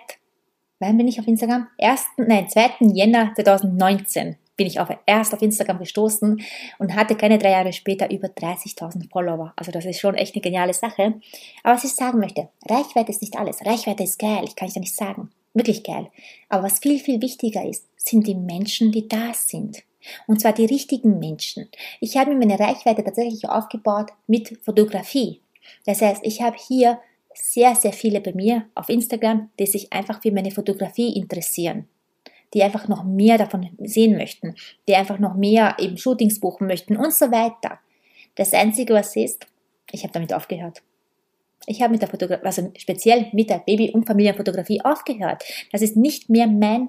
wann 0.79 0.97
bin 0.97 1.09
ich 1.09 1.21
auf 1.21 1.27
Instagram? 1.27 1.69
1., 1.79 2.05
nein, 2.17 2.49
2. 2.49 2.71
Jänner 2.93 3.33
2019 3.35 4.37
bin 4.59 4.67
ich 4.67 4.81
auf, 4.81 4.89
erst 5.07 5.33
auf 5.33 5.41
Instagram 5.41 5.79
gestoßen 5.79 6.43
und 6.79 6.95
hatte 6.95 7.15
keine 7.15 7.39
drei 7.39 7.53
Jahre 7.53 7.73
später 7.73 8.11
über 8.11 8.29
30.000 8.29 9.11
Follower. 9.11 9.53
Also 9.57 9.71
das 9.71 9.87
ist 9.87 10.01
schon 10.01 10.17
echt 10.17 10.35
eine 10.35 10.43
geniale 10.43 10.75
Sache. 10.75 11.15
Aber 11.63 11.77
was 11.77 11.85
ich 11.85 11.95
sagen 11.95 12.19
möchte, 12.19 12.49
Reichweite 12.69 13.13
ist 13.13 13.23
nicht 13.23 13.39
alles. 13.39 13.65
Reichweite 13.65 14.03
ist 14.03 14.19
geil, 14.19 14.43
ich 14.45 14.57
kann 14.57 14.69
ich 14.69 14.75
ja 14.75 14.81
nicht 14.81 14.97
sagen. 14.97 15.31
Wirklich 15.55 15.85
geil. 15.85 16.11
Aber 16.49 16.65
was 16.65 16.81
viel, 16.81 16.99
viel 16.99 17.23
wichtiger 17.23 17.65
ist, 17.65 17.87
sind 17.97 18.27
die 18.27 18.35
Menschen, 18.35 18.93
die 18.93 19.09
da 19.09 19.33
sind. 19.33 19.83
Und 20.27 20.41
zwar 20.41 20.53
die 20.53 20.67
richtigen 20.67 21.19
Menschen. 21.19 21.69
Ich 22.01 22.17
habe 22.17 22.31
mir 22.31 22.47
meine 22.47 22.59
Reichweite 22.59 23.05
tatsächlich 23.05 23.49
aufgebaut 23.49 24.11
mit 24.27 24.59
Fotografie. 24.63 25.41
Das 25.85 26.01
heißt, 26.01 26.23
ich 26.25 26.43
habe 26.43 26.57
hier 26.57 26.99
sehr, 27.35 27.75
sehr 27.75 27.93
viele 27.93 28.21
bei 28.21 28.33
mir 28.33 28.67
auf 28.75 28.89
Instagram, 28.89 29.51
die 29.59 29.67
sich 29.67 29.93
einfach 29.93 30.23
für 30.23 30.33
meine 30.33 30.51
Fotografie 30.51 31.15
interessieren, 31.17 31.89
die 32.55 32.63
einfach 32.63 32.89
noch 32.89 33.05
mehr 33.05 33.39
davon 33.39 33.69
sehen 33.79 34.17
möchten, 34.17 34.55
die 34.89 34.95
einfach 34.95 35.19
noch 35.19 35.35
mehr 35.35 35.77
eben 35.79 35.97
Shootings 35.97 36.41
buchen 36.41 36.67
möchten 36.67 36.97
und 36.97 37.13
so 37.13 37.31
weiter. 37.31 37.79
Das 38.35 38.53
Einzige, 38.53 38.95
was 38.95 39.15
ist, 39.17 39.47
ich 39.91 40.03
habe 40.03 40.13
damit 40.13 40.33
aufgehört. 40.33 40.83
Ich 41.67 41.83
habe 41.83 41.93
mit 41.93 42.03
der 42.03 42.09
Fotografie, 42.09 42.47
also 42.47 42.73
speziell 42.79 43.29
mit 43.33 43.51
der 43.51 43.59
Baby- 43.59 43.91
und 43.91 44.07
Familienfotografie 44.07 44.81
aufgehört. 44.83 45.45
Das 45.71 45.83
ist 45.83 45.97
nicht 45.97 46.31
mehr 46.31 46.47
mein 46.47 46.89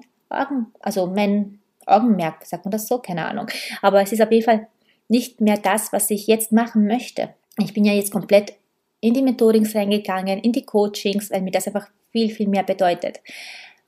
also 0.80 1.06
mein 1.08 1.59
Augenmerk, 1.90 2.44
sagt 2.44 2.64
man 2.64 2.72
das 2.72 2.86
so? 2.86 2.98
Keine 2.98 3.26
Ahnung. 3.26 3.46
Aber 3.82 4.00
es 4.00 4.12
ist 4.12 4.22
auf 4.22 4.30
jeden 4.30 4.44
Fall 4.44 4.68
nicht 5.08 5.40
mehr 5.40 5.56
das, 5.56 5.92
was 5.92 6.10
ich 6.10 6.26
jetzt 6.26 6.52
machen 6.52 6.86
möchte. 6.86 7.34
Ich 7.58 7.74
bin 7.74 7.84
ja 7.84 7.92
jetzt 7.92 8.12
komplett 8.12 8.54
in 9.00 9.14
die 9.14 9.22
Mentorings 9.22 9.74
reingegangen, 9.74 10.38
in 10.40 10.52
die 10.52 10.64
Coachings, 10.64 11.30
weil 11.30 11.42
mir 11.42 11.50
das 11.50 11.66
einfach 11.66 11.88
viel, 12.12 12.30
viel 12.30 12.48
mehr 12.48 12.62
bedeutet. 12.62 13.20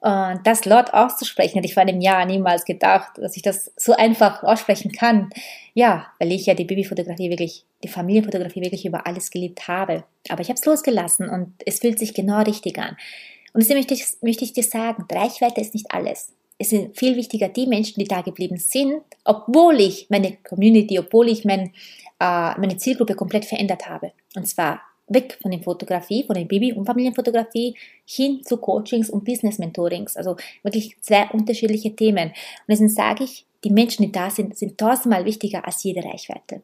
Und 0.00 0.40
das 0.44 0.64
laut 0.64 0.93
auszusprechen, 0.93 1.54
hätte 1.54 1.66
ich 1.66 1.75
vor 1.75 1.82
einem 1.82 2.00
Jahr 2.00 2.25
niemals 2.26 2.64
gedacht, 2.64 3.19
dass 3.19 3.37
ich 3.37 3.43
das 3.43 3.70
so 3.76 3.93
einfach 3.93 4.43
aussprechen 4.43 4.90
kann. 4.90 5.31
Ja, 5.75 6.08
weil 6.19 6.32
ich 6.32 6.46
ja 6.46 6.55
die 6.55 6.64
Babyfotografie 6.64 7.31
wirklich, 7.31 7.64
die 7.84 7.88
Familienfotografie 7.88 8.62
wirklich 8.62 8.84
über 8.84 9.06
alles 9.06 9.31
geliebt 9.31 9.69
habe. 9.69 10.02
Aber 10.28 10.40
ich 10.40 10.48
habe 10.48 10.58
es 10.58 10.64
losgelassen 10.64 11.28
und 11.28 11.55
es 11.66 11.78
fühlt 11.78 12.00
sich 12.00 12.14
genau 12.14 12.40
richtig 12.43 12.78
an. 12.78 12.96
Und 13.52 13.62
deswegen 13.62 13.78
möchte 13.78 13.94
ich, 13.94 14.05
möchte 14.22 14.44
ich 14.44 14.52
dir 14.52 14.64
sagen, 14.64 15.05
Reichweite 15.10 15.60
ist 15.60 15.75
nicht 15.75 15.93
alles. 15.93 16.32
Es 16.62 16.70
sind 16.70 16.96
viel 16.96 17.16
wichtiger 17.16 17.48
die 17.48 17.66
Menschen, 17.66 17.98
die 17.98 18.06
da 18.06 18.22
geblieben 18.22 18.56
sind, 18.56 19.02
obwohl 19.24 19.80
ich 19.80 20.06
meine 20.10 20.36
Community, 20.48 20.96
obwohl 20.96 21.28
ich 21.28 21.44
mein, 21.44 21.72
äh, 22.20 22.54
meine 22.56 22.76
Zielgruppe 22.76 23.16
komplett 23.16 23.46
verändert 23.46 23.88
habe. 23.88 24.12
Und 24.36 24.46
zwar 24.46 24.81
weg 25.08 25.40
von 25.42 25.50
der 25.50 25.60
Fotografie, 25.60 26.22
von 26.22 26.36
der 26.36 26.44
Baby- 26.44 26.72
und 26.72 26.86
Familienfotografie 26.86 27.74
hin 28.04 28.44
zu 28.44 28.58
Coachings 28.58 29.10
und 29.10 29.24
Business-Mentorings. 29.24 30.16
Also 30.16 30.36
wirklich 30.62 30.96
zwei 31.00 31.28
unterschiedliche 31.31 31.96
Themen. 31.96 32.28
Und 32.28 32.69
deswegen 32.69 32.90
sage 32.90 33.24
ich, 33.24 33.44
die 33.64 33.70
Menschen, 33.70 34.04
die 34.06 34.12
da 34.12 34.31
sind, 34.31 34.56
sind 34.56 34.78
tausendmal 34.78 35.24
wichtiger 35.24 35.66
als 35.66 35.82
jede 35.82 36.04
Reichweite. 36.04 36.62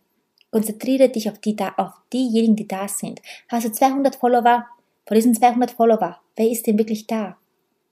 Konzentriere 0.53 1.09
dich 1.09 1.29
auf, 1.29 1.41
die 1.41 1.57
auf 1.77 1.95
diejenigen, 2.13 2.55
die 2.55 2.69
da 2.69 2.87
sind. 2.87 3.21
Hast 3.49 3.67
du 3.67 3.73
200 3.73 4.15
Follower? 4.15 4.65
Von 5.07 5.17
diesen 5.17 5.35
200 5.35 5.73
Follower, 5.73 6.21
wer 6.37 6.49
ist 6.49 6.69
denn 6.69 6.79
wirklich 6.79 7.09
da? 7.09 7.37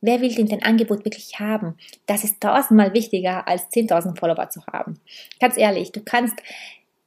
Wer 0.00 0.20
will 0.20 0.34
denn 0.34 0.48
dein 0.48 0.62
Angebot 0.62 1.04
wirklich 1.04 1.40
haben? 1.40 1.76
Das 2.06 2.24
ist 2.24 2.40
tausendmal 2.40 2.92
wichtiger 2.94 3.46
als 3.48 3.70
10.000 3.70 4.18
Follower 4.18 4.48
zu 4.50 4.64
haben. 4.66 5.00
Ganz 5.40 5.56
ehrlich, 5.56 5.92
du 5.92 6.00
kannst 6.00 6.36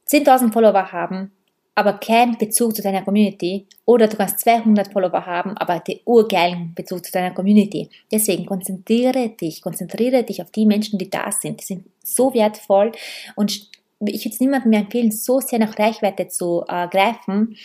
10.000 0.08 0.52
Follower 0.52 0.92
haben, 0.92 1.30
aber 1.74 1.94
keinen 1.94 2.36
Bezug 2.36 2.74
zu 2.74 2.82
deiner 2.82 3.02
Community. 3.02 3.66
Oder 3.84 4.08
du 4.08 4.16
kannst 4.16 4.40
200 4.40 4.92
Follower 4.92 5.24
haben, 5.24 5.56
aber 5.56 5.78
den 5.78 6.00
urgeilen 6.04 6.74
Bezug 6.74 7.04
zu 7.04 7.12
deiner 7.12 7.32
Community. 7.32 7.88
Deswegen 8.12 8.44
konzentriere 8.44 9.30
dich, 9.30 9.62
konzentriere 9.62 10.24
dich 10.24 10.42
auf 10.42 10.50
die 10.50 10.66
Menschen, 10.66 10.98
die 10.98 11.08
da 11.08 11.30
sind. 11.32 11.60
Die 11.60 11.64
sind 11.64 11.86
so 12.02 12.34
wertvoll 12.34 12.92
und 13.36 13.50
ich 13.52 14.24
würde 14.24 14.34
es 14.34 14.40
niemandem 14.40 14.70
mehr 14.70 14.80
empfehlen, 14.80 15.10
so 15.12 15.40
sehr 15.40 15.58
nach 15.58 15.78
Reichweite 15.78 16.28
zu 16.28 16.64
äh, 16.68 16.88
greifen. 16.88 17.56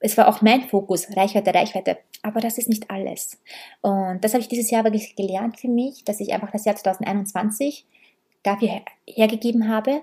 Es 0.00 0.16
war 0.16 0.28
auch 0.28 0.42
mein 0.42 0.62
Fokus, 0.62 1.08
Reichweite, 1.16 1.52
Reichweite. 1.52 1.98
Aber 2.22 2.40
das 2.40 2.58
ist 2.58 2.68
nicht 2.68 2.90
alles. 2.90 3.40
Und 3.80 4.22
das 4.22 4.32
habe 4.32 4.42
ich 4.42 4.48
dieses 4.48 4.70
Jahr 4.70 4.84
wirklich 4.84 5.16
gelernt 5.16 5.58
für 5.58 5.68
mich, 5.68 6.04
dass 6.04 6.20
ich 6.20 6.32
einfach 6.32 6.50
das 6.50 6.64
Jahr 6.64 6.76
2021 6.76 7.84
dafür 8.42 8.80
hergegeben 9.06 9.68
habe, 9.68 10.02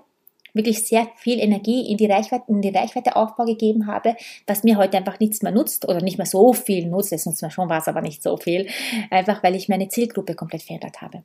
wirklich 0.53 0.85
sehr 0.85 1.07
viel 1.17 1.39
Energie 1.39 1.89
in 1.91 1.97
die 1.97 2.05
Reichweite, 2.05 2.45
in 2.47 2.61
die 2.61 2.69
Reichweiteaufbau 2.69 3.45
gegeben 3.45 3.87
habe, 3.87 4.15
was 4.47 4.63
mir 4.63 4.77
heute 4.77 4.97
einfach 4.97 5.19
nichts 5.19 5.41
mehr 5.41 5.51
nutzt 5.51 5.87
oder 5.87 6.01
nicht 6.01 6.17
mehr 6.17 6.25
so 6.25 6.53
viel 6.53 6.87
nutzt. 6.87 7.11
Es 7.11 7.25
nutzt 7.25 7.41
mir 7.41 7.51
schon 7.51 7.69
was, 7.69 7.87
aber 7.87 8.01
nicht 8.01 8.23
so 8.23 8.37
viel. 8.37 8.67
Einfach 9.11 9.43
weil 9.43 9.55
ich 9.55 9.69
meine 9.69 9.89
Zielgruppe 9.89 10.35
komplett 10.35 10.63
verändert 10.63 11.01
habe. 11.01 11.23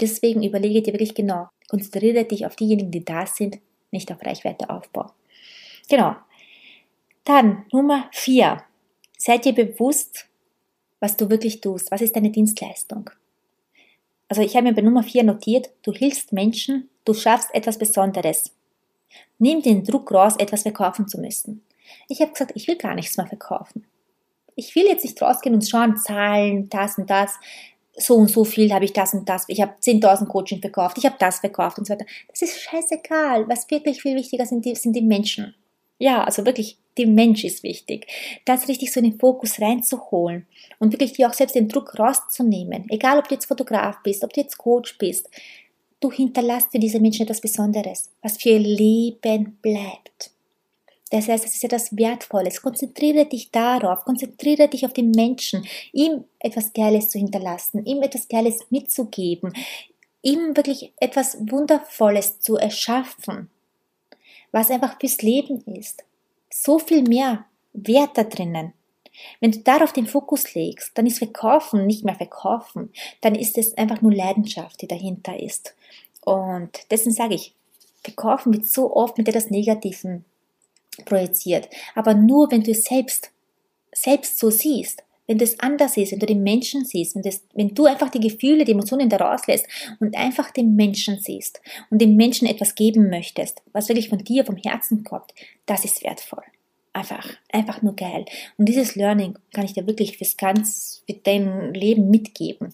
Deswegen 0.00 0.42
überlege 0.42 0.82
dir 0.82 0.92
wirklich 0.92 1.14
genau, 1.14 1.48
konzentriere 1.68 2.24
dich 2.24 2.46
auf 2.46 2.56
diejenigen, 2.56 2.90
die 2.90 3.04
da 3.04 3.26
sind, 3.26 3.58
nicht 3.92 4.10
auf 4.10 4.24
Reichweiteaufbau. 4.24 5.06
Genau. 5.88 6.16
Dann 7.24 7.64
Nummer 7.72 8.08
vier. 8.12 8.62
Seid 9.18 9.44
dir 9.44 9.54
bewusst, 9.54 10.26
was 11.00 11.16
du 11.16 11.28
wirklich 11.30 11.60
tust. 11.60 11.90
Was 11.90 12.00
ist 12.00 12.16
deine 12.16 12.30
Dienstleistung? 12.30 13.10
Also 14.28 14.42
ich 14.42 14.56
habe 14.56 14.66
mir 14.66 14.74
bei 14.74 14.82
Nummer 14.82 15.02
4 15.02 15.22
notiert, 15.22 15.70
du 15.82 15.92
hilfst 15.92 16.32
Menschen, 16.32 16.88
du 17.04 17.14
schaffst 17.14 17.54
etwas 17.54 17.78
Besonderes. 17.78 18.52
Nimm 19.38 19.62
den 19.62 19.84
Druck 19.84 20.10
raus, 20.12 20.34
etwas 20.38 20.62
verkaufen 20.62 21.06
zu 21.06 21.20
müssen. 21.20 21.62
Ich 22.08 22.20
habe 22.20 22.32
gesagt, 22.32 22.52
ich 22.54 22.66
will 22.66 22.76
gar 22.76 22.94
nichts 22.94 23.16
mehr 23.16 23.26
verkaufen. 23.26 23.86
Ich 24.56 24.74
will 24.74 24.86
jetzt 24.86 25.04
nicht 25.04 25.20
rausgehen 25.20 25.54
und 25.54 25.68
schauen, 25.68 25.96
Zahlen, 25.98 26.68
das 26.68 26.96
und 26.96 27.10
das, 27.10 27.34
so 27.96 28.14
und 28.16 28.28
so 28.28 28.44
viel 28.44 28.72
habe 28.72 28.84
ich 28.84 28.92
das 28.92 29.14
und 29.14 29.28
das, 29.28 29.44
ich 29.48 29.60
habe 29.60 29.74
10.000 29.80 30.26
Coaching 30.26 30.60
verkauft, 30.60 30.98
ich 30.98 31.04
habe 31.04 31.16
das 31.18 31.40
verkauft 31.40 31.78
und 31.78 31.86
so 31.86 31.92
weiter. 31.92 32.06
Das 32.28 32.42
ist 32.42 32.60
scheißegal. 32.60 33.48
Was 33.48 33.70
wirklich 33.70 34.02
viel 34.02 34.16
wichtiger 34.16 34.46
sind, 34.46 34.64
die, 34.64 34.74
sind 34.74 34.94
die 34.94 35.02
Menschen. 35.02 35.54
Ja, 35.98 36.24
also 36.24 36.44
wirklich, 36.44 36.78
der 36.98 37.06
Mensch 37.06 37.44
ist 37.44 37.62
wichtig. 37.62 38.06
Das 38.44 38.68
richtig 38.68 38.92
so 38.92 39.00
in 39.00 39.10
den 39.10 39.18
Fokus 39.18 39.60
reinzuholen 39.60 40.46
und 40.78 40.92
wirklich 40.92 41.12
dir 41.12 41.28
auch 41.28 41.34
selbst 41.34 41.54
den 41.54 41.68
Druck 41.68 41.98
rauszunehmen. 41.98 42.86
Egal, 42.88 43.18
ob 43.18 43.28
du 43.28 43.34
jetzt 43.34 43.46
Fotograf 43.46 44.02
bist, 44.02 44.24
ob 44.24 44.32
du 44.32 44.40
jetzt 44.40 44.58
Coach 44.58 44.98
bist. 44.98 45.28
Du 46.00 46.10
hinterlässt 46.10 46.72
für 46.72 46.78
diese 46.78 47.00
Menschen 47.00 47.22
etwas 47.22 47.40
Besonderes, 47.40 48.10
was 48.22 48.36
für 48.36 48.50
ihr 48.50 48.58
Leben 48.58 49.58
bleibt. 49.62 50.34
Das 51.10 51.28
heißt, 51.28 51.44
es 51.44 51.54
ist 51.54 51.64
etwas 51.64 51.96
Wertvolles. 51.96 52.60
Konzentriere 52.60 53.26
dich 53.26 53.52
darauf, 53.52 54.04
konzentriere 54.04 54.68
dich 54.68 54.84
auf 54.84 54.92
den 54.92 55.12
Menschen, 55.12 55.64
ihm 55.92 56.24
etwas 56.40 56.72
Geiles 56.72 57.10
zu 57.10 57.18
hinterlassen, 57.18 57.86
ihm 57.86 58.02
etwas 58.02 58.26
Geiles 58.26 58.66
mitzugeben, 58.70 59.52
ihm 60.22 60.56
wirklich 60.56 60.92
etwas 60.98 61.38
Wundervolles 61.38 62.40
zu 62.40 62.56
erschaffen, 62.56 63.48
was 64.54 64.70
einfach 64.70 65.00
fürs 65.00 65.20
Leben 65.20 65.64
ist. 65.66 66.04
So 66.48 66.78
viel 66.78 67.02
mehr 67.02 67.44
Wert 67.72 68.16
da 68.16 68.22
drinnen. 68.22 68.72
Wenn 69.40 69.50
du 69.50 69.58
darauf 69.58 69.92
den 69.92 70.06
Fokus 70.06 70.54
legst, 70.54 70.92
dann 70.94 71.06
ist 71.06 71.18
Verkaufen 71.18 71.86
nicht 71.86 72.04
mehr 72.04 72.14
Verkaufen, 72.14 72.92
dann 73.20 73.34
ist 73.34 73.58
es 73.58 73.76
einfach 73.76 74.00
nur 74.00 74.14
Leidenschaft, 74.14 74.80
die 74.80 74.86
dahinter 74.86 75.40
ist. 75.40 75.74
Und 76.20 76.70
deswegen 76.92 77.14
sage 77.14 77.34
ich, 77.34 77.52
Verkaufen 78.04 78.52
wird 78.52 78.68
so 78.68 78.94
oft 78.94 79.18
mit 79.18 79.28
etwas 79.28 79.50
Negativen 79.50 80.24
projiziert. 81.04 81.68
Aber 81.96 82.14
nur 82.14 82.52
wenn 82.52 82.62
du 82.62 82.70
es 82.70 82.84
selbst, 82.84 83.32
selbst 83.92 84.38
so 84.38 84.50
siehst, 84.50 85.02
wenn 85.26 85.38
du 85.38 85.44
es 85.44 85.58
anders 85.60 85.94
siehst, 85.94 86.12
wenn 86.12 86.18
du 86.18 86.26
den 86.26 86.42
Menschen 86.42 86.84
siehst, 86.84 87.14
wenn, 87.14 87.22
das, 87.22 87.42
wenn 87.54 87.74
du 87.74 87.86
einfach 87.86 88.10
die 88.10 88.20
Gefühle, 88.20 88.64
die 88.64 88.72
Emotionen 88.72 89.08
daraus 89.08 89.46
lässt 89.46 89.66
und 90.00 90.16
einfach 90.16 90.50
den 90.50 90.76
Menschen 90.76 91.18
siehst 91.20 91.60
und 91.90 92.00
dem 92.00 92.16
Menschen 92.16 92.46
etwas 92.46 92.74
geben 92.74 93.08
möchtest, 93.08 93.62
was 93.72 93.88
wirklich 93.88 94.08
von 94.08 94.18
dir, 94.18 94.44
vom 94.44 94.56
Herzen 94.56 95.04
kommt, 95.04 95.32
das 95.66 95.84
ist 95.84 96.02
wertvoll. 96.04 96.44
Einfach, 96.92 97.28
einfach 97.50 97.82
nur 97.82 97.96
geil. 97.96 98.24
Und 98.56 98.66
dieses 98.66 98.94
Learning 98.94 99.36
kann 99.52 99.64
ich 99.64 99.72
dir 99.72 99.86
wirklich 99.86 100.16
fürs 100.16 100.36
ganz, 100.36 101.02
für 101.06 101.14
dein 101.14 101.74
Leben 101.74 102.08
mitgeben, 102.08 102.72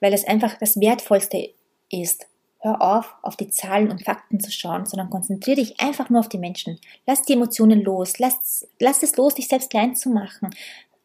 weil 0.00 0.12
es 0.12 0.26
einfach 0.26 0.58
das 0.58 0.78
Wertvollste 0.78 1.50
ist, 1.90 2.26
Hör 2.66 2.82
auf, 2.82 3.14
auf 3.22 3.36
die 3.36 3.48
Zahlen 3.48 3.92
und 3.92 4.02
Fakten 4.02 4.40
zu 4.40 4.50
schauen, 4.50 4.86
sondern 4.86 5.08
konzentriere 5.08 5.56
dich 5.56 5.78
einfach 5.78 6.10
nur 6.10 6.18
auf 6.18 6.28
die 6.28 6.38
Menschen. 6.38 6.80
Lass 7.06 7.22
die 7.22 7.34
Emotionen 7.34 7.82
los, 7.82 8.18
lass, 8.18 8.66
lass 8.80 9.04
es 9.04 9.16
los, 9.16 9.34
dich 9.34 9.46
selbst 9.46 9.70
klein 9.70 9.94
zu 9.94 10.08
machen, 10.08 10.50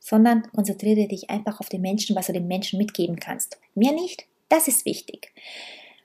sondern 0.01 0.43
konzentriere 0.53 1.07
dich 1.07 1.29
einfach 1.29 1.61
auf 1.61 1.69
den 1.69 1.79
Menschen, 1.79 2.17
was 2.17 2.27
du 2.27 2.33
den 2.33 2.49
Menschen 2.49 2.77
mitgeben 2.77 3.15
kannst. 3.15 3.57
Mehr 3.73 3.93
nicht, 3.93 4.25
das 4.49 4.67
ist 4.67 4.85
wichtig. 4.85 5.31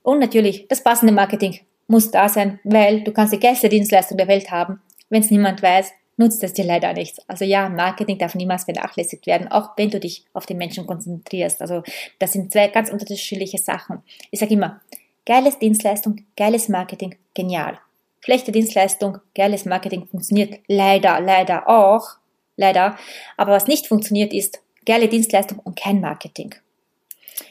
Und 0.05 0.21
natürlich, 0.21 0.69
das 0.69 0.85
passende 0.85 1.13
Marketing 1.13 1.59
muss 1.89 2.13
da 2.13 2.29
sein, 2.29 2.61
weil 2.63 3.03
du 3.03 3.11
kannst 3.11 3.33
die 3.33 3.41
geilste 3.41 3.69
Dienstleistung 3.69 4.17
der 4.17 4.29
Welt 4.29 4.53
haben. 4.53 4.81
Wenn 5.11 5.23
es 5.23 5.33
niemand 5.33 5.61
weiß, 5.63 5.91
nutzt 6.17 6.45
es 6.45 6.53
dir 6.53 6.65
leider 6.65 6.93
nichts. 6.93 7.19
Also 7.29 7.45
ja, 7.45 7.69
Marketing 7.69 8.19
darf 8.19 8.37
niemals 8.37 8.65
vernachlässigt 8.65 9.27
werden, 9.27 9.49
auch 9.49 9.71
wenn 9.77 9.91
du 9.91 9.99
dich 9.99 10.25
auf 10.33 10.47
den 10.47 10.59
Menschen 10.59 10.87
konzentrierst. 10.87 11.61
Also 11.61 11.83
das 12.21 12.33
sind 12.33 12.53
zwei 12.53 12.69
ganz 12.69 12.91
unterschiedliche 12.91 13.59
Sachen. 13.59 14.03
Ich 14.31 14.39
sage 14.39 14.55
immer, 14.55 14.81
Geiles 15.27 15.59
Dienstleistung, 15.59 16.25
geiles 16.37 16.69
Marketing, 16.69 17.17
genial. 17.35 17.81
Schlechte 18.21 18.53
Dienstleistung, 18.53 19.19
geiles 19.35 19.65
Marketing 19.65 20.07
funktioniert 20.07 20.61
leider, 20.69 21.21
leider 21.21 21.69
auch, 21.69 22.19
leider. 22.57 22.99
Aber 23.37 23.53
was 23.53 23.67
nicht 23.67 23.87
funktioniert 23.87 24.33
ist 24.33 24.61
geile 24.87 25.09
Dienstleistung 25.09 25.59
und 25.59 25.79
kein 25.79 26.01
Marketing. 26.01 26.55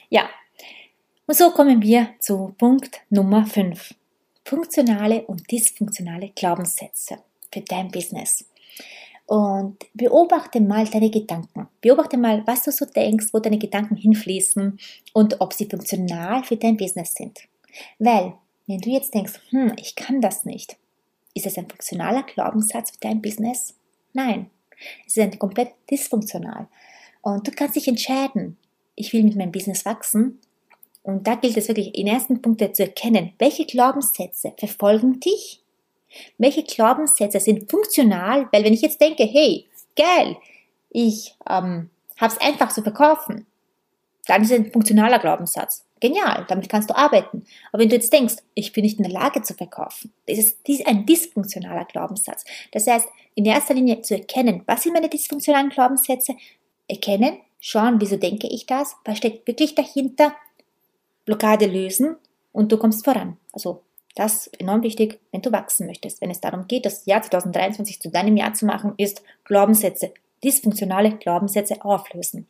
Ja. 0.08 0.28
Und 1.26 1.36
so 1.36 1.50
kommen 1.50 1.82
wir 1.82 2.10
zu 2.18 2.54
Punkt 2.58 3.00
Nummer 3.10 3.46
5. 3.46 3.94
Funktionale 4.44 5.22
und 5.22 5.50
dysfunktionale 5.50 6.30
Glaubenssätze 6.34 7.18
für 7.52 7.60
dein 7.60 7.90
Business. 7.90 8.48
Und 9.26 9.78
beobachte 9.92 10.60
mal 10.60 10.86
deine 10.86 11.10
Gedanken. 11.10 11.68
Beobachte 11.80 12.16
mal, 12.16 12.46
was 12.46 12.62
du 12.62 12.70
so 12.70 12.84
denkst, 12.84 13.26
wo 13.32 13.40
deine 13.40 13.58
Gedanken 13.58 13.96
hinfließen 13.96 14.78
und 15.12 15.40
ob 15.40 15.52
sie 15.52 15.66
funktional 15.66 16.44
für 16.44 16.56
dein 16.56 16.76
Business 16.76 17.14
sind. 17.14 17.40
Weil, 17.98 18.34
wenn 18.68 18.80
du 18.80 18.90
jetzt 18.90 19.12
denkst, 19.14 19.40
hm, 19.50 19.72
ich 19.80 19.96
kann 19.96 20.20
das 20.20 20.44
nicht, 20.44 20.76
ist 21.34 21.46
es 21.46 21.58
ein 21.58 21.68
funktionaler 21.68 22.22
Glaubenssatz 22.22 22.92
für 22.92 23.00
dein 23.00 23.20
Business? 23.20 23.74
Nein, 24.12 24.48
es 25.06 25.16
ist 25.16 25.22
ein 25.22 25.38
komplett 25.38 25.72
dysfunktional. 25.90 26.68
Und 27.22 27.46
du 27.46 27.50
kannst 27.50 27.76
dich 27.76 27.88
entscheiden, 27.88 28.56
ich 28.94 29.12
will 29.12 29.24
mit 29.24 29.36
meinem 29.36 29.52
Business 29.52 29.84
wachsen. 29.84 30.40
Und 31.02 31.26
da 31.26 31.36
gilt 31.36 31.56
es 31.56 31.68
wirklich 31.68 31.94
in 31.94 32.06
ersten 32.06 32.42
Punkten 32.42 32.74
zu 32.74 32.82
erkennen, 32.82 33.32
welche 33.38 33.64
Glaubenssätze 33.64 34.52
verfolgen 34.56 35.20
dich? 35.20 35.62
Welche 36.38 36.62
Glaubenssätze 36.62 37.40
sind 37.40 37.70
funktional? 37.70 38.48
Weil 38.52 38.64
wenn 38.64 38.72
ich 38.72 38.82
jetzt 38.82 39.00
denke, 39.00 39.24
hey, 39.24 39.66
geil, 39.96 40.36
ich 40.90 41.36
ähm, 41.48 41.90
habe 42.16 42.32
es 42.32 42.40
einfach 42.40 42.72
zu 42.72 42.82
verkaufen, 42.82 43.46
dann 44.26 44.42
ist 44.42 44.50
es 44.50 44.58
ein 44.58 44.72
funktionaler 44.72 45.18
Glaubenssatz. 45.18 45.85
Genial, 46.00 46.44
damit 46.48 46.68
kannst 46.68 46.90
du 46.90 46.96
arbeiten. 46.96 47.44
Aber 47.72 47.82
wenn 47.82 47.88
du 47.88 47.96
jetzt 47.96 48.12
denkst, 48.12 48.36
ich 48.54 48.72
bin 48.72 48.84
nicht 48.84 48.98
in 48.98 49.04
der 49.04 49.12
Lage 49.12 49.42
zu 49.42 49.54
verkaufen, 49.54 50.12
das 50.26 50.38
ist 50.38 50.86
ein 50.86 51.06
dysfunktionaler 51.06 51.86
Glaubenssatz. 51.86 52.44
Das 52.72 52.86
heißt, 52.86 53.08
in 53.34 53.46
erster 53.46 53.74
Linie 53.74 54.02
zu 54.02 54.14
erkennen, 54.14 54.62
was 54.66 54.82
sind 54.82 54.92
meine 54.92 55.08
dysfunktionalen 55.08 55.70
Glaubenssätze, 55.70 56.36
erkennen, 56.88 57.38
schauen, 57.60 58.00
wieso 58.00 58.16
denke 58.16 58.46
ich 58.46 58.66
das, 58.66 58.94
was 59.04 59.18
steckt 59.18 59.46
wirklich 59.48 59.74
dahinter, 59.74 60.34
Blockade 61.24 61.66
lösen 61.66 62.16
und 62.52 62.70
du 62.70 62.76
kommst 62.76 63.04
voran. 63.04 63.38
Also 63.52 63.82
das 64.14 64.46
ist 64.46 64.60
enorm 64.60 64.82
wichtig, 64.82 65.18
wenn 65.32 65.42
du 65.42 65.52
wachsen 65.52 65.86
möchtest. 65.86 66.20
Wenn 66.20 66.30
es 66.30 66.40
darum 66.40 66.66
geht, 66.68 66.86
das 66.86 67.04
Jahr 67.06 67.22
2023 67.22 68.00
zu 68.00 68.10
deinem 68.10 68.36
Jahr 68.36 68.54
zu 68.54 68.64
machen, 68.64 68.94
ist 68.96 69.22
Glaubenssätze, 69.44 70.12
dysfunktionale 70.44 71.16
Glaubenssätze 71.16 71.84
auflösen. 71.84 72.46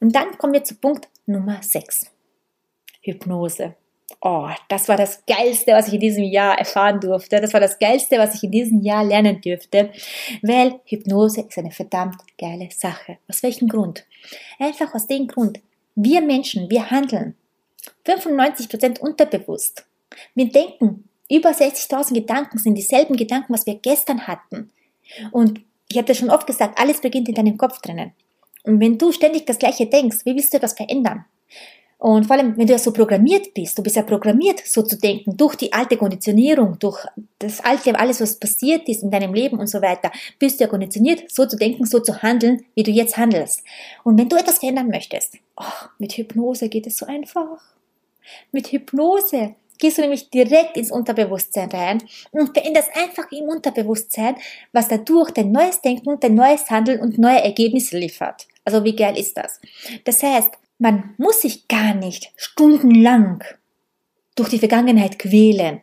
Und 0.00 0.14
dann 0.14 0.38
kommen 0.38 0.52
wir 0.52 0.64
zu 0.64 0.76
Punkt 0.76 1.08
Nummer 1.26 1.62
6. 1.62 2.10
Hypnose. 3.02 3.74
Oh, 4.20 4.48
das 4.68 4.88
war 4.88 4.96
das 4.96 5.24
Geilste, 5.26 5.72
was 5.72 5.88
ich 5.88 5.94
in 5.94 6.00
diesem 6.00 6.24
Jahr 6.24 6.58
erfahren 6.58 7.00
durfte. 7.00 7.40
Das 7.40 7.52
war 7.52 7.60
das 7.60 7.78
Geilste, 7.78 8.18
was 8.18 8.34
ich 8.34 8.44
in 8.44 8.50
diesem 8.50 8.82
Jahr 8.82 9.04
lernen 9.04 9.40
dürfte. 9.40 9.90
Weil 10.42 10.80
Hypnose 10.84 11.42
ist 11.42 11.58
eine 11.58 11.70
verdammt 11.70 12.16
geile 12.38 12.68
Sache. 12.70 13.18
Aus 13.28 13.42
welchem 13.42 13.68
Grund? 13.68 14.04
Einfach 14.58 14.94
aus 14.94 15.06
dem 15.06 15.26
Grund. 15.26 15.60
Wir 15.94 16.20
Menschen, 16.20 16.70
wir 16.70 16.90
handeln 16.90 17.34
95% 18.06 19.00
unterbewusst. 19.00 19.84
Wir 20.34 20.48
denken, 20.48 21.08
über 21.30 21.50
60.000 21.50 22.14
Gedanken 22.14 22.58
sind 22.58 22.74
dieselben 22.74 23.16
Gedanken, 23.16 23.52
was 23.52 23.66
wir 23.66 23.76
gestern 23.76 24.26
hatten. 24.26 24.70
Und 25.30 25.60
ich 25.88 25.96
habe 25.96 26.06
das 26.06 26.18
schon 26.18 26.30
oft 26.30 26.46
gesagt, 26.46 26.78
alles 26.78 27.00
beginnt 27.00 27.28
in 27.28 27.34
deinem 27.34 27.58
Kopf 27.58 27.80
drinnen. 27.80 28.12
Und 28.64 28.80
wenn 28.80 28.98
du 28.98 29.12
ständig 29.12 29.46
das 29.46 29.58
Gleiche 29.58 29.86
denkst, 29.86 30.18
wie 30.24 30.34
willst 30.34 30.54
du 30.54 30.58
das 30.58 30.74
verändern? 30.74 31.24
Und 32.02 32.26
vor 32.26 32.34
allem, 32.34 32.56
wenn 32.56 32.66
du 32.66 32.72
ja 32.72 32.80
so 32.80 32.92
programmiert 32.92 33.54
bist, 33.54 33.78
du 33.78 33.82
bist 33.84 33.94
ja 33.94 34.02
programmiert, 34.02 34.60
so 34.66 34.82
zu 34.82 34.98
denken, 34.98 35.36
durch 35.36 35.54
die 35.54 35.72
alte 35.72 35.96
Konditionierung, 35.96 36.76
durch 36.80 37.06
das 37.38 37.60
alte, 37.60 37.96
alles, 37.96 38.20
was 38.20 38.40
passiert 38.40 38.88
ist 38.88 39.04
in 39.04 39.12
deinem 39.12 39.32
Leben 39.32 39.60
und 39.60 39.68
so 39.68 39.80
weiter, 39.80 40.10
bist 40.36 40.58
du 40.58 40.64
ja 40.64 40.68
konditioniert, 40.68 41.30
so 41.30 41.46
zu 41.46 41.56
denken, 41.56 41.86
so 41.86 42.00
zu 42.00 42.20
handeln, 42.20 42.64
wie 42.74 42.82
du 42.82 42.90
jetzt 42.90 43.16
handelst. 43.16 43.62
Und 44.02 44.18
wenn 44.18 44.28
du 44.28 44.34
etwas 44.34 44.58
verändern 44.58 44.88
möchtest, 44.88 45.36
oh, 45.56 45.86
mit 46.00 46.14
Hypnose 46.14 46.68
geht 46.68 46.88
es 46.88 46.96
so 46.96 47.06
einfach. 47.06 47.62
Mit 48.50 48.72
Hypnose 48.72 49.54
gehst 49.78 49.98
du 49.98 50.02
nämlich 50.02 50.28
direkt 50.28 50.76
ins 50.76 50.90
Unterbewusstsein 50.90 51.70
rein 51.70 52.02
und 52.32 52.52
veränderst 52.52 52.90
einfach 52.96 53.30
im 53.30 53.44
Unterbewusstsein, 53.44 54.34
was 54.72 54.88
dadurch 54.88 55.30
dein 55.30 55.52
neues 55.52 55.80
Denken, 55.80 56.18
dein 56.18 56.34
neues 56.34 56.68
Handeln 56.68 57.00
und 57.00 57.18
neue 57.18 57.44
Ergebnisse 57.44 57.96
liefert. 57.96 58.48
Also 58.64 58.82
wie 58.82 58.96
geil 58.96 59.16
ist 59.16 59.36
das? 59.36 59.60
Das 60.04 60.20
heißt, 60.20 60.50
man 60.82 61.14
muss 61.16 61.42
sich 61.42 61.68
gar 61.68 61.94
nicht 61.94 62.32
stundenlang 62.34 63.44
durch 64.34 64.48
die 64.48 64.58
Vergangenheit 64.58 65.16
quälen. 65.16 65.80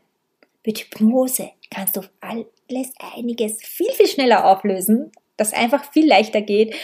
Mit 0.65 0.79
Hypnose 0.79 1.51
kannst 1.71 1.95
du 1.95 2.01
alles 2.19 2.91
einiges 3.15 3.63
viel, 3.63 3.91
viel 3.93 4.07
schneller 4.07 4.45
auflösen, 4.45 5.13
das 5.37 5.53
einfach 5.53 5.89
viel 5.93 6.05
leichter 6.05 6.41
geht 6.41 6.75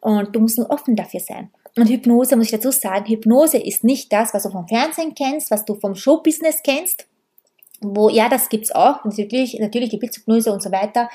und 0.00 0.36
du 0.36 0.40
musst 0.40 0.58
nur 0.58 0.70
offen 0.70 0.94
dafür 0.94 1.18
sein. 1.18 1.50
Und 1.76 1.88
Hypnose, 1.88 2.36
muss 2.36 2.46
ich 2.46 2.52
dazu 2.52 2.70
sagen, 2.70 3.06
Hypnose 3.06 3.58
ist 3.58 3.82
nicht 3.82 4.12
das, 4.12 4.32
was 4.32 4.44
du 4.44 4.50
vom 4.50 4.68
Fernsehen 4.68 5.16
kennst, 5.16 5.50
was 5.50 5.64
du 5.64 5.74
vom 5.74 5.96
Showbusiness 5.96 6.62
kennst, 6.62 7.08
wo, 7.80 8.08
ja, 8.08 8.28
das 8.28 8.48
gibt's 8.48 8.72
auch, 8.72 9.04
natürlich, 9.04 9.58
natürliche 9.58 9.98
Bildhypnose 9.98 10.52
und 10.52 10.62
so 10.62 10.72
weiter, 10.72 11.08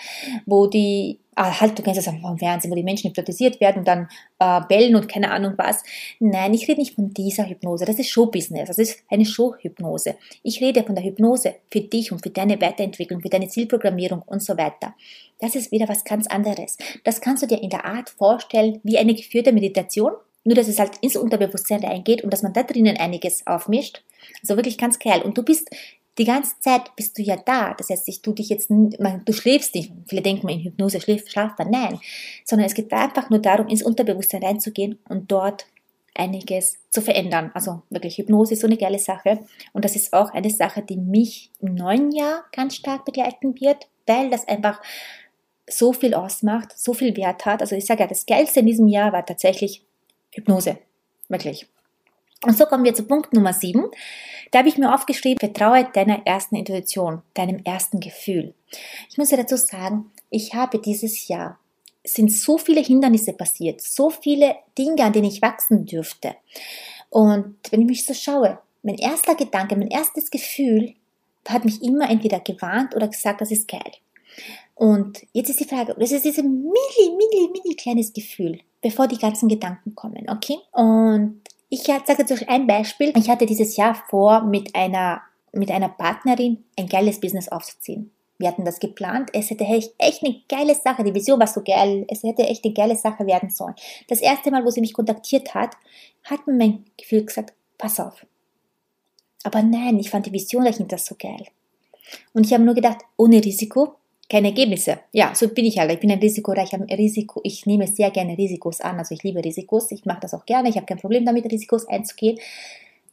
wo 0.45 0.67
die, 0.67 1.19
ah, 1.35 1.59
halt, 1.59 1.77
du 1.77 1.83
kennst 1.83 1.99
das 1.99 2.07
auch 2.07 2.19
vom 2.19 2.37
Fernsehen, 2.37 2.71
wo 2.71 2.75
die 2.75 2.83
Menschen 2.83 3.09
hypnotisiert 3.09 3.59
werden 3.59 3.79
und 3.79 3.87
dann 3.87 4.07
äh, 4.39 4.61
bellen 4.67 4.95
und 4.95 5.07
keine 5.07 5.31
Ahnung 5.31 5.53
was. 5.57 5.83
Nein, 6.19 6.53
ich 6.53 6.67
rede 6.67 6.79
nicht 6.79 6.95
von 6.95 7.13
dieser 7.13 7.47
Hypnose, 7.47 7.85
das 7.85 7.97
ist 7.99 8.09
Showbusiness, 8.09 8.67
das 8.67 8.77
ist 8.77 8.99
eine 9.09 9.25
Showhypnose. 9.25 10.15
Ich 10.43 10.61
rede 10.61 10.83
von 10.83 10.95
der 10.95 11.03
Hypnose 11.03 11.55
für 11.69 11.81
dich 11.81 12.11
und 12.11 12.21
für 12.21 12.29
deine 12.29 12.61
Weiterentwicklung, 12.61 13.21
für 13.21 13.29
deine 13.29 13.47
Zielprogrammierung 13.47 14.21
und 14.21 14.43
so 14.43 14.57
weiter. 14.57 14.93
Das 15.39 15.55
ist 15.55 15.71
wieder 15.71 15.89
was 15.89 16.03
ganz 16.03 16.27
anderes. 16.27 16.77
Das 17.03 17.21
kannst 17.21 17.41
du 17.43 17.47
dir 17.47 17.61
in 17.61 17.71
der 17.71 17.85
Art 17.85 18.09
vorstellen 18.09 18.79
wie 18.83 18.99
eine 18.99 19.15
geführte 19.15 19.51
Meditation, 19.51 20.11
nur 20.43 20.55
dass 20.55 20.67
es 20.67 20.79
halt 20.79 20.91
ins 21.01 21.15
Unterbewusstsein 21.15 21.83
reingeht 21.83 22.23
und 22.23 22.31
dass 22.31 22.43
man 22.43 22.53
da 22.53 22.63
drinnen 22.63 22.97
einiges 22.97 23.45
aufmischt. 23.47 24.03
Also 24.41 24.55
wirklich 24.55 24.77
ganz 24.77 24.99
geil. 24.99 25.21
Und 25.21 25.37
du 25.37 25.43
bist 25.43 25.69
die 26.21 26.25
ganze 26.27 26.53
Zeit 26.59 26.95
bist 26.95 27.17
du 27.17 27.23
ja 27.23 27.35
da. 27.35 27.73
Das 27.73 27.89
heißt, 27.89 28.07
ich 28.07 28.21
tu 28.21 28.31
dich 28.31 28.49
jetzt, 28.49 28.69
du 28.69 29.33
schläfst 29.33 29.73
nicht. 29.73 29.91
Viele 30.07 30.21
denken, 30.21 30.47
in 30.49 30.59
Hypnose 30.59 31.01
schläft, 31.01 31.31
schlaft 31.31 31.57
man. 31.57 31.71
Nein. 31.71 31.99
Sondern 32.45 32.67
es 32.67 32.75
geht 32.75 32.93
einfach 32.93 33.31
nur 33.31 33.39
darum, 33.39 33.67
ins 33.67 33.81
Unterbewusstsein 33.81 34.43
reinzugehen 34.43 34.99
und 35.09 35.31
dort 35.31 35.65
einiges 36.13 36.77
zu 36.91 37.01
verändern. 37.01 37.49
Also 37.55 37.81
wirklich, 37.89 38.19
Hypnose 38.19 38.53
ist 38.53 38.61
so 38.61 38.67
eine 38.67 38.77
geile 38.77 38.99
Sache. 38.99 39.39
Und 39.73 39.83
das 39.83 39.95
ist 39.95 40.13
auch 40.13 40.31
eine 40.31 40.51
Sache, 40.51 40.83
die 40.83 40.97
mich 40.97 41.49
im 41.59 41.73
neuen 41.73 42.11
Jahr 42.11 42.45
ganz 42.51 42.75
stark 42.75 43.03
begleiten 43.03 43.59
wird, 43.59 43.87
weil 44.05 44.29
das 44.29 44.47
einfach 44.47 44.79
so 45.67 45.91
viel 45.91 46.13
ausmacht, 46.13 46.77
so 46.77 46.93
viel 46.93 47.17
Wert 47.17 47.47
hat. 47.47 47.61
Also 47.61 47.75
ich 47.75 47.87
sage 47.87 48.01
ja, 48.01 48.07
das 48.07 48.27
Geilste 48.27 48.59
in 48.59 48.67
diesem 48.67 48.87
Jahr 48.87 49.11
war 49.11 49.25
tatsächlich 49.25 49.83
Hypnose. 50.35 50.77
Wirklich. 51.29 51.67
Und 52.43 52.57
so 52.57 52.65
kommen 52.65 52.83
wir 52.83 52.93
zu 52.93 53.03
Punkt 53.03 53.33
Nummer 53.33 53.53
7. 53.53 53.85
Da 54.51 54.59
habe 54.59 54.69
ich 54.69 54.77
mir 54.77 54.93
aufgeschrieben, 54.93 55.39
vertraue 55.39 55.87
deiner 55.93 56.25
ersten 56.25 56.55
Intuition, 56.55 57.21
deinem 57.35 57.61
ersten 57.63 57.99
Gefühl. 57.99 58.53
Ich 59.09 59.17
muss 59.17 59.31
ja 59.31 59.37
dazu 59.37 59.57
sagen, 59.57 60.11
ich 60.29 60.53
habe 60.53 60.79
dieses 60.79 61.27
Jahr 61.27 61.59
sind 62.03 62.31
so 62.31 62.57
viele 62.57 62.81
Hindernisse 62.81 63.33
passiert, 63.33 63.81
so 63.81 64.09
viele 64.09 64.55
Dinge, 64.77 65.03
an 65.03 65.13
denen 65.13 65.27
ich 65.27 65.41
wachsen 65.41 65.85
dürfte. 65.85 66.35
Und 67.09 67.57
wenn 67.69 67.81
ich 67.81 67.87
mich 67.87 68.05
so 68.05 68.13
schaue, 68.15 68.57
mein 68.81 68.95
erster 68.95 69.35
Gedanke, 69.35 69.75
mein 69.75 69.89
erstes 69.89 70.31
Gefühl 70.31 70.95
hat 71.47 71.63
mich 71.63 71.83
immer 71.83 72.09
entweder 72.09 72.39
gewarnt 72.39 72.95
oder 72.95 73.07
gesagt, 73.07 73.41
das 73.41 73.51
ist 73.51 73.67
geil. 73.67 73.91
Und 74.73 75.21
jetzt 75.33 75.49
ist 75.49 75.59
die 75.59 75.65
Frage, 75.65 75.95
das 75.99 76.11
ist 76.11 76.25
dieses 76.25 76.43
mini, 76.43 76.71
mini, 76.97 77.51
mini 77.51 77.75
kleines 77.75 78.13
Gefühl, 78.13 78.61
bevor 78.81 79.07
die 79.07 79.19
ganzen 79.19 79.47
Gedanken 79.47 79.93
kommen, 79.93 80.27
okay? 80.27 80.57
Und 80.71 81.41
ich 81.71 81.83
sage 81.83 82.33
euch 82.33 82.49
ein 82.49 82.67
Beispiel. 82.67 83.13
Ich 83.15 83.29
hatte 83.29 83.45
dieses 83.45 83.77
Jahr 83.77 83.95
vor, 84.09 84.43
mit 84.43 84.75
einer, 84.75 85.21
mit 85.53 85.71
einer 85.71 85.87
Partnerin 85.87 86.65
ein 86.77 86.87
geiles 86.87 87.21
Business 87.21 87.47
aufzuziehen. 87.47 88.11
Wir 88.37 88.49
hatten 88.49 88.65
das 88.65 88.79
geplant. 88.79 89.29
Es 89.33 89.49
hätte 89.51 89.63
echt 89.63 90.23
eine 90.23 90.41
geile 90.49 90.75
Sache. 90.75 91.03
Die 91.05 91.13
Vision 91.13 91.39
war 91.39 91.47
so 91.47 91.61
geil. 91.63 92.05
Es 92.09 92.23
hätte 92.23 92.43
echt 92.43 92.65
eine 92.65 92.73
geile 92.73 92.97
Sache 92.97 93.25
werden 93.25 93.49
sollen. 93.49 93.75
Das 94.09 94.19
erste 94.19 94.51
Mal, 94.51 94.65
wo 94.65 94.69
sie 94.69 94.81
mich 94.81 94.93
kontaktiert 94.93 95.53
hat, 95.53 95.77
hat 96.25 96.45
mir 96.45 96.55
mein 96.55 96.85
Gefühl 96.97 97.23
gesagt, 97.23 97.53
pass 97.77 98.01
auf. 98.01 98.25
Aber 99.43 99.63
nein, 99.63 99.97
ich 99.97 100.09
fand 100.09 100.25
die 100.25 100.33
Vision 100.33 100.65
dahinter 100.65 100.97
so 100.97 101.15
geil. 101.17 101.45
Und 102.33 102.45
ich 102.45 102.53
habe 102.53 102.63
nur 102.63 102.75
gedacht, 102.75 102.97
ohne 103.15 103.43
Risiko 103.43 103.95
keine 104.31 104.47
Ergebnisse. 104.47 104.99
Ja, 105.11 105.35
so 105.35 105.49
bin 105.49 105.65
ich 105.65 105.77
halt. 105.77 105.91
Ich 105.91 105.99
bin 105.99 106.09
ein 106.09 106.19
risikoreicher 106.19 106.79
Risiko. 106.89 107.41
Ich 107.43 107.65
nehme 107.65 107.85
sehr 107.85 108.11
gerne 108.11 108.37
Risikos 108.37 108.79
an. 108.79 108.97
Also 108.97 109.13
ich 109.13 109.23
liebe 109.23 109.43
Risikos. 109.43 109.91
Ich 109.91 110.05
mache 110.05 110.21
das 110.21 110.33
auch 110.33 110.45
gerne. 110.45 110.69
Ich 110.69 110.77
habe 110.77 110.85
kein 110.85 110.99
Problem 110.99 111.25
damit, 111.25 111.51
Risikos 111.51 111.85
einzugehen. 111.89 112.39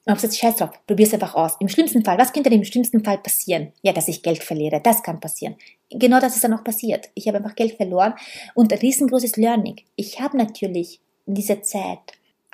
Und 0.05 0.23
jetzt 0.23 0.39
scheiß 0.39 0.57
drauf, 0.57 0.71
probier's 0.87 1.13
einfach 1.13 1.35
aus. 1.35 1.57
Im 1.59 1.69
schlimmsten 1.69 2.05
Fall, 2.05 2.17
was 2.19 2.33
könnte 2.33 2.49
im 2.51 2.65
schlimmsten 2.65 3.05
Fall 3.05 3.19
passieren? 3.19 3.73
Ja, 3.83 3.93
dass 3.93 4.09
ich 4.09 4.23
Geld 4.23 4.43
verliere. 4.43 4.81
Das 4.81 5.03
kann 5.03 5.19
passieren. 5.19 5.57
Genau 5.91 6.21
das 6.21 6.37
ist 6.37 6.45
dann 6.45 6.55
auch 6.55 6.65
passiert. 6.65 7.11
Ich 7.15 7.27
habe 7.27 7.39
einfach 7.39 7.57
Geld 7.57 7.77
verloren 7.77 8.15
und 8.55 8.73
ein 8.73 8.79
riesengroßes 8.79 9.37
Learning. 9.37 9.77
Ich 9.97 10.21
habe 10.21 10.37
natürlich 10.39 11.01
in 11.27 11.35
dieser 11.35 11.63
Zeit 11.63 11.99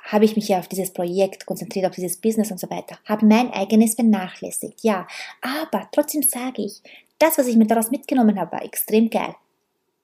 habe 0.05 0.25
ich 0.25 0.35
mich 0.35 0.49
ja 0.49 0.59
auf 0.59 0.67
dieses 0.67 0.91
Projekt 0.91 1.45
konzentriert, 1.45 1.87
auf 1.87 1.95
dieses 1.95 2.17
Business 2.17 2.51
und 2.51 2.59
so 2.59 2.69
weiter, 2.69 2.99
habe 3.05 3.25
mein 3.25 3.51
eigenes 3.51 3.95
vernachlässigt, 3.95 4.83
ja. 4.83 5.07
Aber 5.41 5.87
trotzdem 5.91 6.21
sage 6.21 6.61
ich, 6.61 6.81
das, 7.19 7.37
was 7.37 7.47
ich 7.47 7.55
mir 7.55 7.67
daraus 7.67 7.91
mitgenommen 7.91 8.39
habe, 8.39 8.53
war 8.53 8.63
extrem 8.63 9.09
geil. 9.09 9.35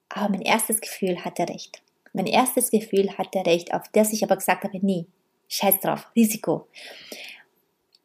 Aber 0.08 0.30
mein 0.30 0.42
erstes 0.42 0.80
Gefühl 0.80 1.24
hatte 1.24 1.48
recht. 1.48 1.82
Mein 2.12 2.26
erstes 2.26 2.70
Gefühl 2.70 3.16
hatte 3.16 3.44
recht, 3.46 3.72
auf 3.72 3.84
das 3.92 4.12
ich 4.12 4.22
aber 4.22 4.36
gesagt 4.36 4.64
habe, 4.64 4.84
nie. 4.84 5.06
Scheiß 5.48 5.80
drauf, 5.80 6.06
Risiko. 6.14 6.66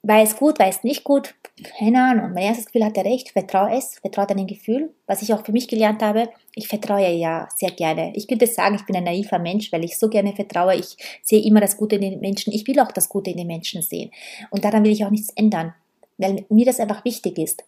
War 0.03 0.21
es 0.21 0.38
gut, 0.38 0.60
war 0.60 0.67
es 0.67 0.84
nicht 0.84 1.03
gut? 1.03 1.36
Keine 1.77 2.01
Ahnung. 2.01 2.31
Mein 2.34 2.43
erstes 2.43 2.67
Gefühl 2.67 2.86
hatte 2.86 3.03
recht. 3.03 3.31
Vertraue 3.31 3.75
es, 3.75 3.99
vertraue 3.99 4.27
deinem 4.27 4.47
Gefühl. 4.47 4.93
Was 5.05 5.21
ich 5.21 5.34
auch 5.34 5.45
für 5.45 5.51
mich 5.51 5.67
gelernt 5.67 6.01
habe, 6.01 6.29
ich 6.55 6.67
vertraue 6.67 7.10
ja 7.10 7.49
sehr 7.55 7.71
gerne. 7.71 8.13
Ich 8.15 8.27
könnte 8.27 8.47
sagen, 8.47 8.75
ich 8.75 8.86
bin 8.86 8.95
ein 8.95 9.03
naiver 9.03 9.39
Mensch, 9.39 9.71
weil 9.71 9.84
ich 9.84 9.97
so 9.97 10.08
gerne 10.08 10.34
vertraue. 10.34 10.75
Ich 10.75 10.95
sehe 11.23 11.43
immer 11.43 11.60
das 11.60 11.75
Gute 11.75 11.95
in 11.95 12.01
den 12.01 12.19
Menschen. 12.19 12.53
Ich 12.53 12.65
will 12.67 12.79
auch 12.79 12.91
das 12.91 13.10
Gute 13.10 13.31
in 13.31 13.38
den 13.38 13.47
Menschen 13.47 13.81
sehen. 13.81 14.12
Und 14.49 14.63
daran 14.63 14.84
will 14.84 14.91
ich 14.91 15.03
auch 15.03 15.10
nichts 15.10 15.34
ändern, 15.36 15.73
weil 16.17 16.45
mir 16.49 16.65
das 16.65 16.79
einfach 16.79 17.03
wichtig 17.03 17.38
ist. 17.38 17.63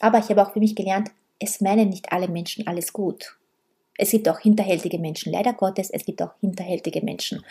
Aber 0.00 0.18
ich 0.18 0.28
habe 0.28 0.42
auch 0.42 0.52
für 0.52 0.60
mich 0.60 0.74
gelernt, 0.74 1.10
es 1.38 1.60
meinen 1.60 1.90
nicht 1.90 2.12
alle 2.12 2.28
Menschen 2.28 2.66
alles 2.66 2.92
gut. 2.92 3.36
Es 3.98 4.10
gibt 4.10 4.28
auch 4.28 4.40
hinterhältige 4.40 4.98
Menschen, 4.98 5.32
leider 5.32 5.54
Gottes, 5.54 5.90
es 5.90 6.04
gibt 6.04 6.20
auch 6.22 6.32
hinterhältige 6.40 7.02
Menschen. 7.02 7.44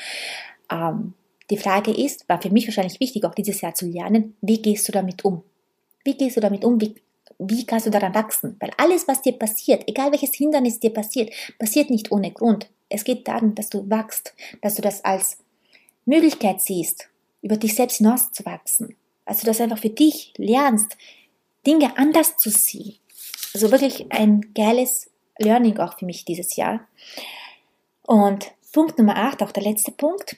Ähm, 0.71 1.13
die 1.49 1.57
Frage 1.57 1.91
ist, 1.91 2.27
war 2.27 2.41
für 2.41 2.49
mich 2.49 2.67
wahrscheinlich 2.67 2.99
wichtig, 2.99 3.23
auch 3.25 3.35
dieses 3.35 3.61
Jahr 3.61 3.73
zu 3.73 3.87
lernen, 3.87 4.35
wie 4.41 4.61
gehst 4.61 4.87
du 4.87 4.91
damit 4.91 5.23
um? 5.25 5.43
Wie 6.03 6.15
gehst 6.15 6.37
du 6.37 6.41
damit 6.41 6.63
um? 6.63 6.79
Wie, 6.81 6.95
wie 7.39 7.65
kannst 7.65 7.85
du 7.85 7.91
daran 7.91 8.15
wachsen? 8.15 8.55
Weil 8.59 8.71
alles, 8.77 9.07
was 9.07 9.21
dir 9.21 9.33
passiert, 9.33 9.83
egal 9.87 10.11
welches 10.11 10.33
Hindernis 10.35 10.79
dir 10.79 10.91
passiert, 10.91 11.31
passiert 11.59 11.89
nicht 11.89 12.11
ohne 12.11 12.31
Grund. 12.31 12.69
Es 12.89 13.03
geht 13.03 13.27
darum, 13.27 13.55
dass 13.55 13.69
du 13.69 13.89
wachst, 13.89 14.33
dass 14.61 14.75
du 14.75 14.81
das 14.81 15.03
als 15.03 15.37
Möglichkeit 16.05 16.61
siehst, 16.61 17.09
über 17.41 17.57
dich 17.57 17.75
selbst 17.75 17.97
hinauszuwachsen. 17.97 18.95
Also, 19.25 19.45
dass 19.45 19.57
du 19.57 19.63
einfach 19.63 19.79
für 19.79 19.89
dich 19.89 20.33
lernst, 20.37 20.97
Dinge 21.65 21.97
anders 21.97 22.37
zu 22.37 22.49
sehen. 22.49 22.97
Also 23.53 23.71
wirklich 23.71 24.11
ein 24.11 24.53
geiles 24.53 25.09
Learning 25.37 25.77
auch 25.79 25.97
für 25.97 26.05
mich 26.05 26.25
dieses 26.25 26.55
Jahr. 26.55 26.87
Und 28.03 28.51
Punkt 28.71 28.97
Nummer 28.97 29.15
8, 29.15 29.41
auch 29.41 29.51
der 29.51 29.63
letzte 29.63 29.91
Punkt. 29.91 30.35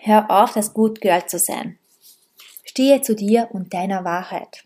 Hör 0.00 0.30
auf, 0.30 0.52
das 0.52 0.74
Good 0.74 1.00
Girl 1.00 1.24
zu 1.26 1.38
sein. 1.38 1.78
Stehe 2.64 3.00
zu 3.02 3.14
dir 3.14 3.48
und 3.52 3.72
deiner 3.72 4.04
Wahrheit. 4.04 4.64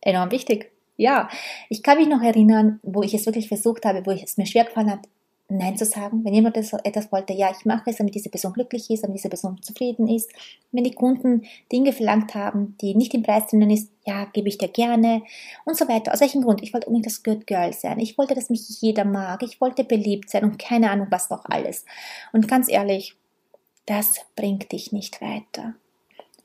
Enorm 0.00 0.30
wichtig. 0.30 0.70
Ja, 0.96 1.28
ich 1.68 1.82
kann 1.82 1.98
mich 1.98 2.08
noch 2.08 2.22
erinnern, 2.22 2.80
wo 2.82 3.02
ich 3.02 3.12
es 3.12 3.26
wirklich 3.26 3.48
versucht 3.48 3.84
habe, 3.84 4.06
wo 4.06 4.12
es 4.12 4.36
mir 4.36 4.46
schwer 4.46 4.64
gefallen 4.64 4.90
hat, 4.90 5.08
Nein 5.48 5.76
zu 5.76 5.84
sagen, 5.84 6.24
wenn 6.24 6.32
jemand 6.32 6.56
etwas 6.56 7.12
wollte, 7.12 7.34
ja, 7.34 7.50
ich 7.50 7.66
mache 7.66 7.90
es, 7.90 7.96
damit 7.96 8.14
diese 8.14 8.30
Person 8.30 8.54
glücklich 8.54 8.88
ist, 8.88 9.04
damit 9.04 9.18
diese 9.18 9.28
Person 9.28 9.60
zufrieden 9.60 10.08
ist. 10.08 10.32
Wenn 10.72 10.84
die 10.84 10.94
Kunden 10.94 11.44
Dinge 11.70 11.92
verlangt 11.92 12.34
haben, 12.34 12.76
die 12.80 12.94
nicht 12.94 13.12
im 13.12 13.22
Preis 13.22 13.48
drinnen 13.48 13.70
ist, 13.70 13.90
ja, 14.06 14.24
gebe 14.32 14.48
ich 14.48 14.56
dir 14.56 14.68
gerne 14.68 15.22
und 15.66 15.76
so 15.76 15.86
weiter. 15.86 16.14
Aus 16.14 16.20
welchem 16.20 16.42
Grund? 16.42 16.62
Ich 16.62 16.72
wollte 16.72 16.86
unbedingt 16.86 17.06
das 17.06 17.22
Good 17.22 17.46
Girl 17.46 17.74
sein. 17.74 17.98
Ich 18.00 18.16
wollte, 18.16 18.34
dass 18.34 18.48
mich 18.48 18.80
jeder 18.80 19.04
mag. 19.04 19.42
Ich 19.42 19.60
wollte 19.60 19.84
beliebt 19.84 20.30
sein 20.30 20.44
und 20.44 20.58
keine 20.58 20.90
Ahnung, 20.90 21.08
was 21.10 21.28
noch 21.28 21.44
alles. 21.44 21.84
Und 22.32 22.48
ganz 22.48 22.70
ehrlich, 22.70 23.14
das 23.84 24.24
bringt 24.36 24.72
dich 24.72 24.92
nicht 24.92 25.20
weiter. 25.20 25.74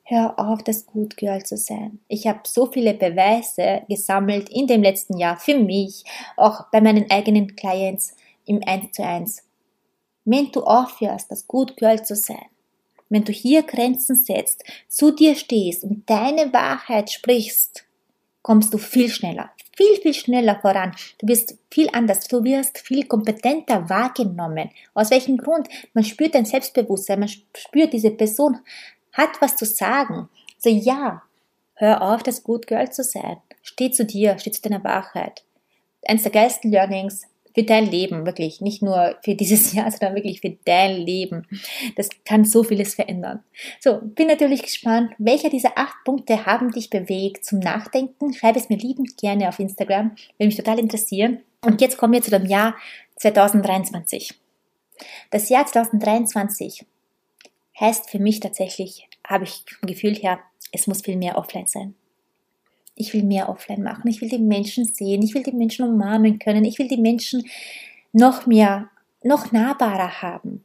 Hör 0.03 0.39
auf, 0.39 0.63
das 0.63 0.87
Good 0.87 1.17
Girl 1.17 1.43
zu 1.43 1.55
sein. 1.55 1.99
Ich 2.07 2.27
habe 2.27 2.39
so 2.43 2.65
viele 2.65 2.95
Beweise 2.95 3.83
gesammelt 3.87 4.49
in 4.49 4.67
dem 4.67 4.81
letzten 4.81 5.17
Jahr 5.17 5.37
für 5.37 5.57
mich, 5.57 6.03
auch 6.35 6.65
bei 6.71 6.81
meinen 6.81 7.09
eigenen 7.11 7.55
Clients, 7.55 8.15
im 8.49 8.61
1 8.65 8.91
zu 8.93 9.03
1. 9.03 9.43
Wenn 10.25 10.51
du 10.51 10.63
aufhörst, 10.63 11.31
das 11.31 11.47
Good 11.47 11.77
Girl 11.77 12.03
zu 12.03 12.15
sein, 12.15 12.47
wenn 13.07 13.23
du 13.23 13.31
hier 13.31 13.63
Grenzen 13.63 14.15
setzt, 14.15 14.63
zu 14.87 15.11
dir 15.11 15.35
stehst 15.35 15.83
und 15.83 16.09
deine 16.09 16.51
Wahrheit 16.51 17.11
sprichst, 17.11 17.85
kommst 18.41 18.73
du 18.73 18.77
viel 18.77 19.09
schneller, 19.09 19.51
viel, 19.75 19.95
viel 20.01 20.13
schneller 20.13 20.59
voran. 20.61 20.95
Du 21.19 21.27
wirst 21.27 21.57
viel 21.71 21.89
anders, 21.93 22.27
du 22.27 22.43
wirst 22.43 22.79
viel 22.79 23.05
kompetenter 23.05 23.89
wahrgenommen. 23.89 24.71
Aus 24.93 25.11
welchem 25.11 25.37
Grund? 25.37 25.67
Man 25.93 26.03
spürt 26.03 26.35
dein 26.35 26.45
Selbstbewusstsein, 26.45 27.19
man 27.19 27.29
spürt, 27.29 27.93
diese 27.93 28.11
Person 28.11 28.59
hat 29.13 29.41
was 29.41 29.55
zu 29.55 29.65
sagen. 29.65 30.29
So 30.57 30.69
ja, 30.69 31.23
hör 31.75 32.01
auf, 32.01 32.23
das 32.23 32.43
Good 32.43 32.67
Girl 32.67 32.91
zu 32.91 33.03
sein. 33.03 33.37
Steh 33.61 33.91
zu 33.91 34.05
dir, 34.05 34.37
steh 34.39 34.51
zu 34.51 34.61
deiner 34.61 34.83
Wahrheit. 34.83 35.43
Eins 36.07 36.23
der 36.23 36.31
geilsten 36.31 36.71
Learnings, 36.71 37.27
für 37.59 37.65
dein 37.65 37.87
Leben, 37.87 38.25
wirklich. 38.25 38.61
Nicht 38.61 38.81
nur 38.81 39.17
für 39.21 39.35
dieses 39.35 39.73
Jahr, 39.73 39.91
sondern 39.91 40.15
wirklich 40.15 40.39
für 40.39 40.57
dein 40.63 40.95
Leben. 40.95 41.45
Das 41.95 42.09
kann 42.23 42.45
so 42.45 42.63
vieles 42.63 42.95
verändern. 42.95 43.43
So, 43.81 43.99
bin 44.01 44.27
natürlich 44.27 44.63
gespannt, 44.63 45.11
welcher 45.17 45.49
dieser 45.49 45.77
acht 45.77 45.95
Punkte 46.05 46.45
haben 46.45 46.71
dich 46.71 46.89
bewegt 46.89 47.43
zum 47.43 47.59
Nachdenken. 47.59 48.33
Schreib 48.33 48.55
es 48.55 48.69
mir 48.69 48.77
liebend 48.77 49.17
gerne 49.17 49.49
auf 49.49 49.59
Instagram, 49.59 50.11
würde 50.37 50.47
mich 50.47 50.55
total 50.55 50.79
interessieren. 50.79 51.39
Und 51.61 51.81
jetzt 51.81 51.97
kommen 51.97 52.13
wir 52.13 52.21
zu 52.21 52.31
dem 52.31 52.45
Jahr 52.45 52.75
2023. 53.17 54.33
Das 55.29 55.49
Jahr 55.49 55.65
2023 55.65 56.85
heißt 57.77 58.09
für 58.09 58.19
mich 58.19 58.39
tatsächlich, 58.39 59.09
habe 59.27 59.43
ich 59.43 59.65
vom 59.79 59.87
Gefühl 59.87 60.15
her, 60.15 60.39
es 60.71 60.87
muss 60.87 61.01
viel 61.01 61.17
mehr 61.17 61.37
offline 61.37 61.67
sein. 61.67 61.95
Ich 62.99 63.13
will 63.13 63.23
mehr 63.23 63.49
offline 63.49 63.81
machen. 63.81 64.07
Ich 64.07 64.21
will 64.21 64.29
die 64.29 64.37
Menschen 64.37 64.85
sehen. 64.85 65.23
Ich 65.23 65.33
will 65.33 65.41
die 65.41 65.51
Menschen 65.51 65.89
umarmen 65.89 66.37
können. 66.37 66.65
Ich 66.65 66.77
will 66.77 66.87
die 66.87 67.01
Menschen 67.01 67.43
noch 68.13 68.45
mehr, 68.45 68.89
noch 69.23 69.51
nahbarer 69.51 70.21
haben. 70.21 70.63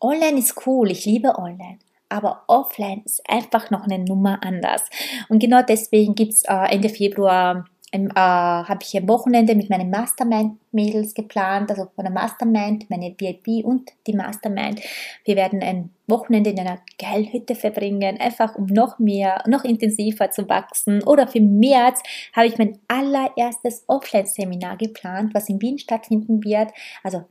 Online 0.00 0.38
ist 0.38 0.66
cool. 0.66 0.90
Ich 0.90 1.04
liebe 1.04 1.38
online 1.38 1.78
aber 2.14 2.44
offline 2.46 3.02
ist 3.04 3.28
einfach 3.28 3.70
noch 3.70 3.84
eine 3.84 3.98
Nummer 3.98 4.38
anders. 4.44 4.88
Und 5.28 5.40
genau 5.40 5.62
deswegen 5.62 6.14
gibt's 6.14 6.42
äh, 6.42 6.70
Ende 6.70 6.88
Februar 6.88 7.64
äh, 7.94 8.14
habe 8.14 8.80
ich 8.82 8.96
ein 8.96 9.08
Wochenende 9.08 9.54
mit 9.54 9.70
meinen 9.70 9.90
Mastermind-Mädels 9.90 11.14
geplant, 11.14 11.70
also 11.70 11.86
von 11.94 12.04
der 12.04 12.12
Mastermind, 12.12 12.90
meine 12.90 13.14
VIP 13.16 13.64
und 13.64 13.90
die 14.06 14.14
Mastermind. 14.14 14.80
Wir 15.24 15.36
werden 15.36 15.62
ein 15.62 15.90
Wochenende 16.06 16.50
in 16.50 16.58
einer 16.58 16.80
geilen 16.98 17.32
Hütte 17.32 17.54
verbringen, 17.54 18.20
einfach 18.20 18.56
um 18.56 18.66
noch 18.66 18.98
mehr, 18.98 19.42
noch 19.46 19.64
intensiver 19.64 20.30
zu 20.30 20.48
wachsen. 20.48 21.02
Oder 21.04 21.28
für 21.28 21.40
März 21.40 22.02
habe 22.34 22.48
ich 22.48 22.58
mein 22.58 22.78
allererstes 22.88 23.84
Offline-Seminar 23.86 24.76
geplant, 24.76 25.32
was 25.32 25.48
in 25.48 25.62
Wien 25.62 25.78
stattfinden 25.78 26.44
wird. 26.44 26.70
Also 27.02 27.24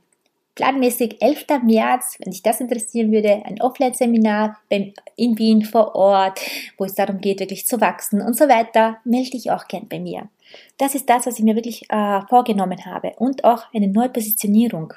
planmäßig 0.54 1.20
11. 1.20 1.46
März, 1.64 2.16
wenn 2.20 2.32
dich 2.32 2.42
das 2.42 2.60
interessieren 2.60 3.12
würde, 3.12 3.42
ein 3.44 3.60
Offline-Seminar 3.60 4.56
in 4.68 5.38
Wien 5.38 5.62
vor 5.62 5.94
Ort, 5.94 6.40
wo 6.78 6.84
es 6.84 6.94
darum 6.94 7.20
geht, 7.20 7.40
wirklich 7.40 7.66
zu 7.66 7.80
wachsen 7.80 8.22
und 8.22 8.36
so 8.36 8.48
weiter, 8.48 8.98
melde 9.04 9.30
dich 9.30 9.50
auch 9.50 9.68
gern 9.68 9.88
bei 9.88 10.00
mir. 10.00 10.28
Das 10.78 10.94
ist 10.94 11.08
das, 11.08 11.26
was 11.26 11.38
ich 11.38 11.44
mir 11.44 11.56
wirklich 11.56 11.90
äh, 11.90 12.20
vorgenommen 12.28 12.84
habe 12.84 13.14
und 13.18 13.44
auch 13.44 13.64
eine 13.74 13.88
Neupositionierung. 13.88 14.94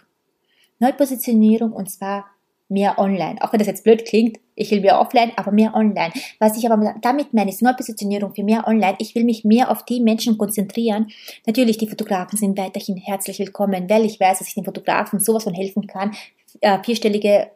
Neupositionierung 0.80 1.72
und 1.72 1.90
zwar 1.90 2.26
mehr 2.70 3.00
online. 3.00 3.42
Auch 3.42 3.54
wenn 3.54 3.60
das 3.60 3.68
jetzt 3.68 3.84
blöd 3.84 4.06
klingt, 4.06 4.40
ich 4.56 4.72
will 4.72 4.82
mehr 4.82 5.00
offline, 5.00 5.32
aber 5.36 5.52
mehr 5.52 5.74
online. 5.74 6.12
Was 6.40 6.58
ich 6.58 6.70
aber 6.70 6.96
damit 7.02 7.34
meine, 7.34 7.50
ist 7.50 7.62
Neupositionierung 7.62 8.34
für 8.34 8.44
mehr 8.44 8.68
online. 8.68 8.96
Ich 9.00 9.16
will 9.16 9.24
mich 9.24 9.46
mehr 9.46 9.72
auf 9.72 9.86
die 9.86 10.02
Menschen 10.02 10.38
konzentrieren. 10.38 11.08
Natürlich, 11.46 11.78
die 11.78 11.88
Fotografen 11.88 12.38
sind 12.38 12.58
weiterhin 12.58 12.98
herzlich 12.98 13.40
willkommen, 13.40 13.90
weil 13.90 14.06
ich 14.06 14.20
weiß, 14.20 14.40
dass 14.40 14.48
ich 14.50 14.56
den 14.56 14.66
Fotografen 14.66 15.20
sowas 15.20 15.46
von 15.46 15.54
helfen 15.54 15.88
kann, 15.88 16.14
äh, 16.60 16.80
vierstellige 16.84 17.52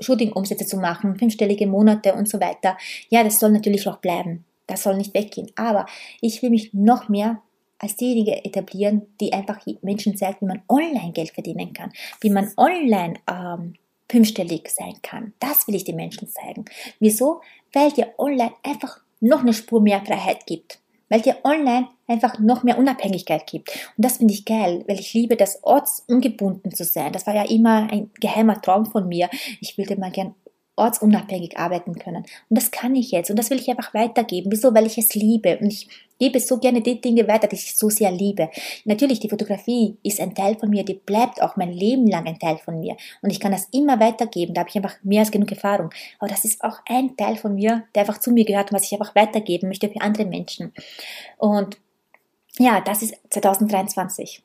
Shooting-Umsätze 0.00 0.64
zu 0.64 0.78
machen, 0.78 1.16
fünfstellige 1.16 1.66
Monate 1.66 2.14
und 2.14 2.28
so 2.28 2.40
weiter. 2.40 2.78
Ja, 3.10 3.24
das 3.24 3.38
soll 3.38 3.50
natürlich 3.50 3.86
auch 3.88 3.98
bleiben. 3.98 4.45
Das 4.66 4.82
soll 4.82 4.96
nicht 4.96 5.14
weggehen. 5.14 5.50
Aber 5.56 5.86
ich 6.20 6.42
will 6.42 6.50
mich 6.50 6.74
noch 6.74 7.08
mehr 7.08 7.42
als 7.78 7.96
diejenige 7.96 8.44
etablieren, 8.44 9.02
die 9.20 9.32
einfach 9.32 9.60
Menschen 9.82 10.16
zeigt, 10.16 10.40
wie 10.40 10.46
man 10.46 10.62
online 10.68 11.12
Geld 11.12 11.30
verdienen 11.30 11.72
kann, 11.72 11.92
wie 12.20 12.30
man 12.30 12.50
online 12.56 13.14
ähm, 13.30 13.74
fünfstellig 14.10 14.68
sein 14.70 14.94
kann. 15.02 15.34
Das 15.40 15.66
will 15.66 15.74
ich 15.74 15.84
den 15.84 15.96
Menschen 15.96 16.28
zeigen. 16.28 16.64
Wieso? 17.00 17.40
Weil 17.72 17.90
dir 17.92 18.14
online 18.18 18.52
einfach 18.62 19.00
noch 19.20 19.40
eine 19.40 19.52
Spur 19.52 19.80
mehr 19.80 20.04
Freiheit 20.04 20.46
gibt. 20.46 20.78
Weil 21.08 21.20
dir 21.20 21.36
online 21.44 21.88
einfach 22.08 22.38
noch 22.38 22.62
mehr 22.62 22.78
Unabhängigkeit 22.78 23.46
gibt. 23.46 23.70
Und 23.96 24.04
das 24.04 24.16
finde 24.16 24.34
ich 24.34 24.44
geil, 24.44 24.84
weil 24.88 24.98
ich 24.98 25.14
liebe 25.14 25.36
das 25.36 25.62
ortsungebunden 25.62 26.74
zu 26.74 26.84
sein. 26.84 27.12
Das 27.12 27.26
war 27.26 27.34
ja 27.34 27.44
immer 27.44 27.88
ein 27.90 28.10
geheimer 28.20 28.60
Traum 28.60 28.86
von 28.86 29.06
mir. 29.06 29.28
Ich 29.60 29.78
wollte 29.78 29.98
mal 29.98 30.10
gern 30.10 30.34
ortsunabhängig 30.76 31.58
arbeiten 31.58 31.94
können. 31.98 32.24
Und 32.48 32.58
das 32.58 32.70
kann 32.70 32.94
ich 32.94 33.10
jetzt 33.10 33.30
und 33.30 33.38
das 33.38 33.50
will 33.50 33.58
ich 33.58 33.68
einfach 33.68 33.94
weitergeben. 33.94 34.52
Wieso? 34.52 34.74
Weil 34.74 34.86
ich 34.86 34.98
es 34.98 35.14
liebe 35.14 35.58
und 35.58 35.66
ich 35.68 35.88
gebe 36.18 36.38
so 36.38 36.58
gerne 36.58 36.82
die 36.82 37.00
Dinge 37.00 37.26
weiter, 37.26 37.48
die 37.48 37.56
ich 37.56 37.76
so 37.76 37.88
sehr 37.88 38.10
liebe. 38.10 38.50
Natürlich, 38.84 39.20
die 39.20 39.28
Fotografie 39.28 39.96
ist 40.02 40.20
ein 40.20 40.34
Teil 40.34 40.56
von 40.58 40.70
mir, 40.70 40.84
die 40.84 40.94
bleibt 40.94 41.42
auch 41.42 41.56
mein 41.56 41.72
Leben 41.72 42.06
lang 42.06 42.26
ein 42.26 42.38
Teil 42.38 42.58
von 42.58 42.78
mir 42.78 42.96
und 43.22 43.30
ich 43.30 43.40
kann 43.40 43.52
das 43.52 43.68
immer 43.72 43.98
weitergeben. 44.00 44.54
Da 44.54 44.60
habe 44.60 44.70
ich 44.70 44.76
einfach 44.76 44.96
mehr 45.02 45.20
als 45.20 45.30
genug 45.30 45.50
Erfahrung. 45.50 45.90
Aber 46.18 46.28
das 46.28 46.44
ist 46.44 46.62
auch 46.62 46.78
ein 46.86 47.16
Teil 47.16 47.36
von 47.36 47.54
mir, 47.54 47.84
der 47.94 48.02
einfach 48.02 48.18
zu 48.18 48.30
mir 48.30 48.44
gehört 48.44 48.70
und 48.70 48.76
was 48.76 48.84
ich 48.84 48.92
einfach 48.92 49.14
weitergeben 49.14 49.68
möchte 49.68 49.88
für 49.88 50.00
andere 50.00 50.26
Menschen. 50.26 50.72
Und 51.38 51.78
ja, 52.58 52.80
das 52.80 53.02
ist 53.02 53.14
2023. 53.30 54.42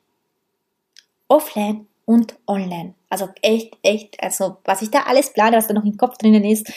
Offline 1.27 1.87
und 2.11 2.35
online. 2.45 2.93
Also 3.09 3.29
echt, 3.41 3.77
echt, 3.83 4.21
also 4.21 4.57
was 4.65 4.81
ich 4.81 4.91
da 4.91 5.03
alles 5.03 5.31
plane, 5.31 5.55
was 5.55 5.67
da 5.67 5.73
noch 5.73 5.85
im 5.85 5.95
Kopf 5.95 6.17
drinnen 6.17 6.43
ist, 6.43 6.69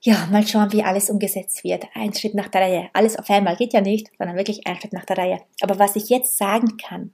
ja, 0.00 0.26
mal 0.30 0.46
schauen, 0.46 0.72
wie 0.72 0.82
alles 0.82 1.08
umgesetzt 1.08 1.62
wird. 1.62 1.84
Ein 1.94 2.12
Schritt 2.14 2.34
nach 2.34 2.48
der 2.48 2.62
Reihe. 2.62 2.90
Alles 2.92 3.16
auf 3.16 3.30
einmal 3.30 3.56
geht 3.56 3.72
ja 3.72 3.80
nicht, 3.80 4.10
sondern 4.18 4.36
wirklich 4.36 4.66
ein 4.66 4.76
Schritt 4.76 4.92
nach 4.92 5.04
der 5.04 5.18
Reihe. 5.18 5.40
Aber 5.60 5.78
was 5.78 5.94
ich 5.94 6.08
jetzt 6.08 6.36
sagen 6.36 6.76
kann, 6.76 7.12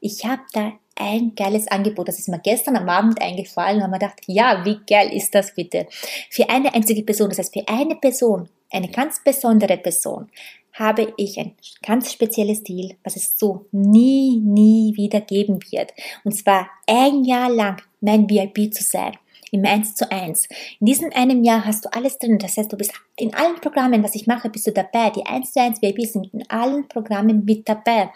ich 0.00 0.24
habe 0.24 0.42
da 0.52 0.72
ein 0.96 1.34
geiles 1.34 1.66
Angebot. 1.68 2.08
Das 2.08 2.18
ist 2.18 2.28
mir 2.28 2.38
gestern 2.38 2.76
am 2.76 2.88
Abend 2.88 3.20
eingefallen 3.20 3.78
und 3.78 3.82
habe 3.82 3.92
mir 3.92 3.98
gedacht, 3.98 4.20
ja, 4.26 4.64
wie 4.64 4.78
geil 4.88 5.12
ist 5.12 5.34
das 5.34 5.54
bitte? 5.54 5.86
Für 6.30 6.48
eine 6.48 6.72
einzige 6.72 7.02
Person, 7.02 7.30
das 7.30 7.38
heißt 7.38 7.52
für 7.52 7.66
eine 7.66 7.96
Person, 7.96 8.48
eine 8.70 8.88
ganz 8.88 9.22
besondere 9.22 9.76
Person, 9.76 10.30
habe 10.74 11.14
ich 11.16 11.38
ein 11.38 11.54
ganz 11.82 12.12
spezielles 12.12 12.62
Deal, 12.62 12.96
was 13.04 13.16
es 13.16 13.38
so 13.38 13.66
nie, 13.70 14.36
nie 14.38 14.96
wieder 14.96 15.20
geben 15.20 15.60
wird. 15.70 15.92
Und 16.24 16.32
zwar 16.32 16.68
ein 16.86 17.24
Jahr 17.24 17.48
lang 17.48 17.80
mein 18.00 18.28
VIP 18.28 18.74
zu 18.74 18.82
sein. 18.82 19.16
Im 19.52 19.64
1 19.64 19.94
zu 19.94 20.10
1. 20.10 20.48
In 20.80 20.86
diesem 20.86 21.12
einem 21.12 21.44
Jahr 21.44 21.64
hast 21.64 21.84
du 21.84 21.92
alles 21.92 22.18
drin. 22.18 22.38
Das 22.38 22.56
heißt, 22.56 22.72
du 22.72 22.76
bist 22.76 22.92
in 23.16 23.32
allen 23.34 23.54
Programmen, 23.60 24.02
was 24.02 24.16
ich 24.16 24.26
mache, 24.26 24.50
bist 24.50 24.66
du 24.66 24.72
dabei. 24.72 25.10
Die 25.10 25.24
1 25.24 25.52
zu 25.52 25.60
1 25.60 25.80
VIP 25.80 26.06
sind 26.06 26.34
in 26.34 26.50
allen 26.50 26.88
Programmen 26.88 27.44
mit 27.44 27.68
dabei. 27.68 28.10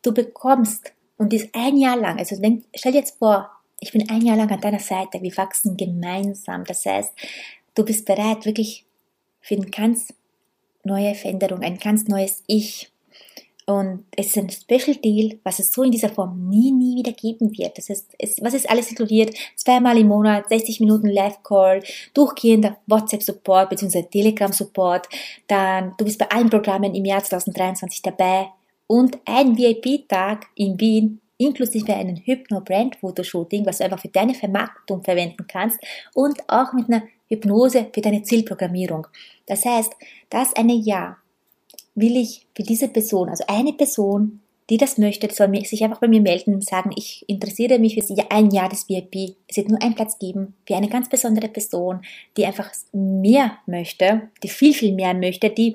Du 0.00 0.14
bekommst, 0.14 0.94
und 1.18 1.30
dies 1.30 1.48
ein 1.52 1.76
Jahr 1.76 1.96
lang, 1.96 2.18
also 2.18 2.40
denk, 2.40 2.64
stell 2.74 2.92
dir 2.92 3.00
jetzt 3.00 3.18
vor, 3.18 3.50
ich 3.80 3.92
bin 3.92 4.08
ein 4.08 4.24
Jahr 4.24 4.36
lang 4.36 4.50
an 4.50 4.60
deiner 4.62 4.78
Seite, 4.78 5.20
wir 5.20 5.36
wachsen 5.36 5.76
gemeinsam. 5.76 6.64
Das 6.64 6.86
heißt, 6.86 7.12
du 7.74 7.84
bist 7.84 8.06
bereit, 8.06 8.46
wirklich 8.46 8.86
für 9.40 9.56
den 9.56 9.70
ganz 9.70 10.08
neue 10.88 11.14
Veränderung, 11.14 11.60
ein 11.62 11.78
ganz 11.78 12.08
neues 12.08 12.42
Ich. 12.46 12.90
Und 13.66 14.06
es 14.16 14.28
ist 14.28 14.38
ein 14.38 14.48
Special 14.48 14.96
Deal, 14.96 15.38
was 15.44 15.58
es 15.58 15.70
so 15.70 15.82
in 15.82 15.90
dieser 15.90 16.08
Form 16.08 16.48
nie, 16.48 16.72
nie 16.72 16.96
wieder 16.96 17.12
geben 17.12 17.50
wird. 17.58 17.76
Das 17.76 17.90
heißt, 17.90 18.14
es, 18.18 18.40
was 18.40 18.54
ist 18.54 18.68
alles 18.70 18.88
inkludiert? 18.88 19.36
Zweimal 19.56 19.98
im 19.98 20.08
Monat, 20.08 20.48
60 20.48 20.80
Minuten 20.80 21.08
Live-Call, 21.08 21.82
durchgehender 22.14 22.78
WhatsApp-Support 22.86 23.68
bzw. 23.68 24.04
Telegram-Support. 24.04 25.10
Dann, 25.48 25.92
du 25.98 26.06
bist 26.06 26.18
bei 26.18 26.30
allen 26.30 26.48
Programmen 26.48 26.94
im 26.94 27.04
Jahr 27.04 27.22
2023 27.22 28.00
dabei. 28.00 28.48
Und 28.86 29.18
ein 29.26 29.58
VIP-Tag 29.58 30.46
in 30.54 30.80
Wien 30.80 31.20
inklusive 31.38 31.94
einen 31.94 32.16
Hypno-Brand-Fotoshooting, 32.16 33.64
was 33.64 33.78
du 33.78 33.84
einfach 33.84 34.00
für 34.00 34.08
deine 34.08 34.34
Vermarktung 34.34 35.02
verwenden 35.02 35.46
kannst 35.46 35.78
und 36.14 36.38
auch 36.48 36.72
mit 36.72 36.88
einer 36.88 37.02
Hypnose 37.28 37.86
für 37.94 38.00
deine 38.00 38.22
Zielprogrammierung. 38.22 39.06
Das 39.46 39.64
heißt, 39.64 39.92
das 40.30 40.54
eine 40.54 40.74
Jahr 40.74 41.18
will 41.94 42.16
ich 42.16 42.46
für 42.54 42.62
diese 42.62 42.88
Person, 42.88 43.28
also 43.28 43.44
eine 43.46 43.72
Person, 43.72 44.40
die 44.70 44.76
das 44.76 44.98
möchte, 44.98 45.32
soll 45.32 45.64
sich 45.64 45.82
einfach 45.82 46.00
bei 46.00 46.08
mir 46.08 46.20
melden 46.20 46.54
und 46.54 46.64
sagen, 46.64 46.90
ich 46.94 47.24
interessiere 47.26 47.78
mich 47.78 47.94
für 47.94 48.30
ein 48.30 48.50
Jahr 48.50 48.68
des 48.68 48.88
VIP. 48.88 49.36
Es 49.46 49.56
wird 49.56 49.70
nur 49.70 49.82
einen 49.82 49.94
Platz 49.94 50.18
geben 50.18 50.54
für 50.66 50.76
eine 50.76 50.88
ganz 50.88 51.08
besondere 51.08 51.48
Person, 51.48 52.02
die 52.36 52.44
einfach 52.44 52.70
mehr 52.92 53.58
möchte, 53.66 54.28
die 54.42 54.48
viel, 54.48 54.74
viel 54.74 54.94
mehr 54.94 55.14
möchte, 55.14 55.48
die, 55.48 55.74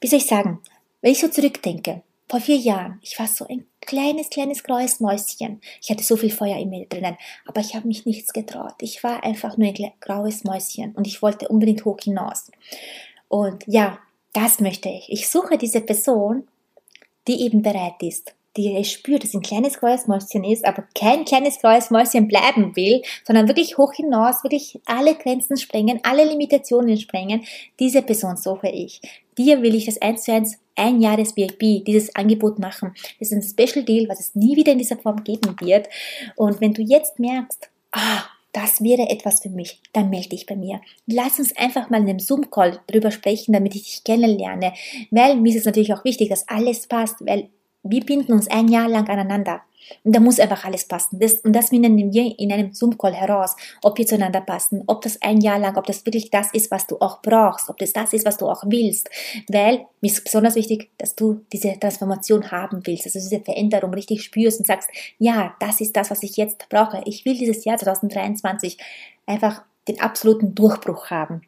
wie 0.00 0.06
soll 0.06 0.18
ich 0.18 0.26
sagen, 0.26 0.60
wenn 1.00 1.12
ich 1.12 1.20
so 1.20 1.28
zurückdenke, 1.28 2.02
vor 2.28 2.40
vier 2.40 2.56
Jahren, 2.56 2.98
ich 3.02 3.18
war 3.18 3.26
so 3.26 3.46
ein 3.46 3.66
kleines, 3.86 4.30
kleines 4.30 4.62
graues 4.62 5.00
Mäuschen. 5.00 5.60
Ich 5.80 5.90
hatte 5.90 6.02
so 6.02 6.16
viel 6.16 6.30
Feuer 6.30 6.58
in 6.58 6.70
mir 6.70 6.86
drinnen, 6.86 7.16
aber 7.46 7.60
ich 7.60 7.74
habe 7.74 7.88
mich 7.88 8.06
nichts 8.06 8.32
getraut. 8.32 8.74
Ich 8.80 9.02
war 9.02 9.24
einfach 9.24 9.56
nur 9.56 9.68
ein 9.68 9.92
graues 10.00 10.44
Mäuschen 10.44 10.92
und 10.92 11.06
ich 11.06 11.22
wollte 11.22 11.48
unbedingt 11.48 11.84
hoch 11.84 11.98
hinaus. 12.02 12.50
Und 13.28 13.64
ja, 13.66 13.98
das 14.32 14.60
möchte 14.60 14.88
ich. 14.88 15.10
Ich 15.10 15.28
suche 15.28 15.58
diese 15.58 15.80
Person, 15.80 16.46
die 17.26 17.42
eben 17.42 17.62
bereit 17.62 18.02
ist, 18.02 18.34
die 18.56 18.84
spürt, 18.84 19.24
dass 19.24 19.34
ein 19.34 19.42
kleines 19.42 19.78
graues 19.78 20.06
Mäuschen 20.06 20.44
ist, 20.44 20.64
aber 20.64 20.84
kein 20.94 21.24
kleines 21.24 21.58
graues 21.60 21.90
Mäuschen 21.90 22.28
bleiben 22.28 22.76
will, 22.76 23.02
sondern 23.26 23.48
wirklich 23.48 23.78
hoch 23.78 23.92
hinaus, 23.92 24.44
wirklich 24.44 24.80
alle 24.86 25.14
Grenzen 25.14 25.56
sprengen, 25.56 26.00
alle 26.02 26.24
Limitationen 26.24 26.96
sprengen. 26.96 27.42
Diese 27.80 28.02
Person 28.02 28.36
suche 28.36 28.68
ich. 28.68 29.00
Dir 29.36 29.62
will 29.62 29.74
ich 29.74 29.86
das 29.86 30.00
eins 30.00 30.24
zu 30.24 30.32
eins 30.32 30.58
ein 30.76 31.00
Jahr 31.00 31.16
des 31.16 31.36
VIP, 31.36 31.84
dieses 31.84 32.14
Angebot 32.14 32.58
machen. 32.58 32.94
Das 33.18 33.30
ist 33.30 33.32
ein 33.32 33.42
Special 33.42 33.84
Deal, 33.84 34.08
was 34.08 34.20
es 34.20 34.34
nie 34.34 34.56
wieder 34.56 34.72
in 34.72 34.78
dieser 34.78 34.96
Form 34.96 35.22
geben 35.24 35.56
wird. 35.60 35.88
Und 36.36 36.60
wenn 36.60 36.74
du 36.74 36.82
jetzt 36.82 37.18
merkst, 37.18 37.70
ah, 37.92 38.24
das 38.52 38.82
wäre 38.82 39.08
etwas 39.10 39.40
für 39.40 39.50
mich, 39.50 39.80
dann 39.92 40.10
melde 40.10 40.28
dich 40.28 40.46
bei 40.46 40.54
mir. 40.54 40.80
Lass 41.06 41.40
uns 41.40 41.56
einfach 41.56 41.90
mal 41.90 42.00
in 42.00 42.08
einem 42.08 42.20
Zoom-Call 42.20 42.80
drüber 42.86 43.10
sprechen, 43.10 43.52
damit 43.52 43.74
ich 43.74 43.82
dich 43.82 44.04
kennenlerne. 44.04 44.72
Weil 45.10 45.36
mir 45.36 45.50
ist 45.50 45.60
es 45.60 45.64
natürlich 45.64 45.92
auch 45.92 46.04
wichtig, 46.04 46.28
dass 46.28 46.48
alles 46.48 46.86
passt, 46.86 47.16
weil 47.26 47.48
wir 47.84 48.04
binden 48.04 48.32
uns 48.32 48.48
ein 48.48 48.68
Jahr 48.68 48.88
lang 48.88 49.08
aneinander. 49.08 49.62
Und 50.02 50.16
da 50.16 50.20
muss 50.20 50.40
einfach 50.40 50.64
alles 50.64 50.86
passen. 50.86 51.18
Das, 51.18 51.34
und 51.40 51.52
das 51.52 51.68
finden 51.68 52.12
wir 52.12 52.38
in 52.38 52.52
einem 52.52 52.72
Zoom-Call 52.72 53.12
heraus, 53.12 53.54
ob 53.82 53.98
wir 53.98 54.06
zueinander 54.06 54.40
passen, 54.40 54.82
ob 54.86 55.02
das 55.02 55.20
ein 55.20 55.40
Jahr 55.40 55.58
lang, 55.58 55.76
ob 55.76 55.86
das 55.86 56.04
wirklich 56.06 56.30
das 56.30 56.52
ist, 56.52 56.70
was 56.70 56.86
du 56.86 56.98
auch 57.00 57.20
brauchst, 57.20 57.68
ob 57.68 57.78
das 57.78 57.92
das 57.92 58.12
ist, 58.12 58.24
was 58.24 58.38
du 58.38 58.48
auch 58.48 58.64
willst. 58.66 59.10
Weil 59.48 59.86
mir 60.00 60.10
ist 60.10 60.24
besonders 60.24 60.54
wichtig, 60.54 60.90
dass 60.96 61.14
du 61.14 61.42
diese 61.52 61.78
Transformation 61.78 62.50
haben 62.50 62.80
willst, 62.86 63.04
du 63.04 63.10
diese 63.10 63.40
Veränderung 63.40 63.92
richtig 63.92 64.22
spürst 64.22 64.58
und 64.58 64.66
sagst, 64.66 64.88
ja, 65.18 65.54
das 65.60 65.80
ist 65.80 65.94
das, 65.94 66.10
was 66.10 66.22
ich 66.22 66.36
jetzt 66.36 66.68
brauche. 66.70 67.02
Ich 67.04 67.24
will 67.24 67.36
dieses 67.36 67.64
Jahr 67.64 67.76
2023 67.76 68.78
einfach 69.26 69.62
den 69.86 70.00
absoluten 70.00 70.54
Durchbruch 70.54 71.10
haben. 71.10 71.42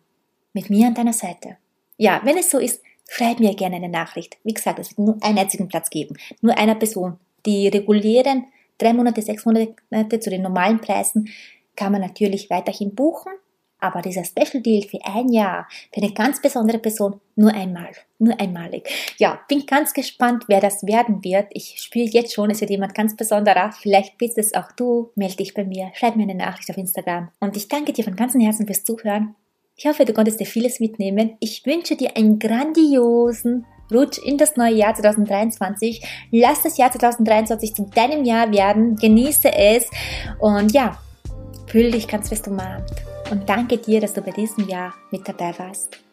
Mit 0.52 0.70
mir 0.70 0.86
an 0.86 0.94
deiner 0.94 1.12
Seite. 1.12 1.56
Ja, 1.98 2.20
wenn 2.24 2.36
es 2.36 2.50
so 2.50 2.58
ist, 2.58 2.82
schreib 3.08 3.40
mir 3.40 3.54
gerne 3.54 3.76
eine 3.76 3.88
Nachricht. 3.88 4.38
Wie 4.44 4.54
gesagt, 4.54 4.78
es 4.78 4.90
wird 4.90 4.98
nur 4.98 5.18
einen 5.22 5.38
einzigen 5.38 5.68
Platz 5.68 5.90
geben. 5.90 6.16
Nur 6.40 6.56
einer 6.58 6.74
Person. 6.74 7.18
Die 7.44 7.68
regulären 7.68 8.46
drei 8.78 8.92
Monate, 8.92 9.22
sechs 9.22 9.44
Monate 9.44 10.20
zu 10.20 10.30
den 10.30 10.42
normalen 10.42 10.80
Preisen 10.80 11.28
kann 11.76 11.92
man 11.92 12.00
natürlich 12.00 12.50
weiterhin 12.50 12.94
buchen. 12.94 13.32
Aber 13.78 14.00
dieser 14.00 14.24
Special 14.24 14.62
Deal 14.62 14.82
für 14.88 14.98
ein 15.04 15.28
Jahr, 15.28 15.68
für 15.92 16.00
eine 16.00 16.12
ganz 16.12 16.40
besondere 16.40 16.78
Person, 16.78 17.20
nur 17.36 17.52
einmal, 17.52 17.90
nur 18.18 18.40
einmalig. 18.40 18.88
Ja, 19.18 19.38
bin 19.48 19.66
ganz 19.66 19.92
gespannt, 19.92 20.44
wer 20.48 20.60
das 20.60 20.86
werden 20.86 21.22
wird. 21.22 21.48
Ich 21.50 21.76
spüre 21.78 22.06
jetzt 22.06 22.32
schon, 22.32 22.50
es 22.50 22.62
wird 22.62 22.70
jemand 22.70 22.94
ganz 22.94 23.14
besonderer. 23.14 23.72
Vielleicht 23.72 24.16
bist 24.16 24.38
es 24.38 24.54
auch 24.54 24.72
du. 24.72 25.10
Melde 25.14 25.36
dich 25.36 25.52
bei 25.52 25.64
mir, 25.64 25.90
schreib 25.94 26.16
mir 26.16 26.22
eine 26.22 26.34
Nachricht 26.34 26.70
auf 26.70 26.78
Instagram. 26.78 27.28
Und 27.38 27.56
ich 27.56 27.68
danke 27.68 27.92
dir 27.92 28.02
von 28.02 28.16
ganzem 28.16 28.40
Herzen 28.40 28.66
fürs 28.66 28.82
Zuhören. 28.82 29.34
Ich 29.78 29.86
hoffe, 29.86 30.06
du 30.06 30.14
konntest 30.14 30.40
dir 30.40 30.46
vieles 30.46 30.80
mitnehmen. 30.80 31.36
Ich 31.38 31.66
wünsche 31.66 31.96
dir 31.96 32.16
einen 32.16 32.38
grandiosen 32.38 33.66
Rutsch 33.92 34.16
in 34.16 34.38
das 34.38 34.56
neue 34.56 34.72
Jahr 34.72 34.94
2023. 34.94 36.02
Lass 36.30 36.62
das 36.62 36.78
Jahr 36.78 36.90
2023 36.90 37.74
zu 37.74 37.82
deinem 37.94 38.24
Jahr 38.24 38.50
werden. 38.52 38.96
Genieße 38.96 39.52
es. 39.52 39.84
Und 40.38 40.72
ja, 40.72 40.98
fühle 41.66 41.90
dich 41.90 42.08
ganz 42.08 42.30
fest 42.30 42.48
umarmt. 42.48 42.90
Und 43.30 43.46
danke 43.50 43.76
dir, 43.76 44.00
dass 44.00 44.14
du 44.14 44.22
bei 44.22 44.30
diesem 44.30 44.66
Jahr 44.66 44.94
mit 45.10 45.28
dabei 45.28 45.52
warst. 45.58 46.05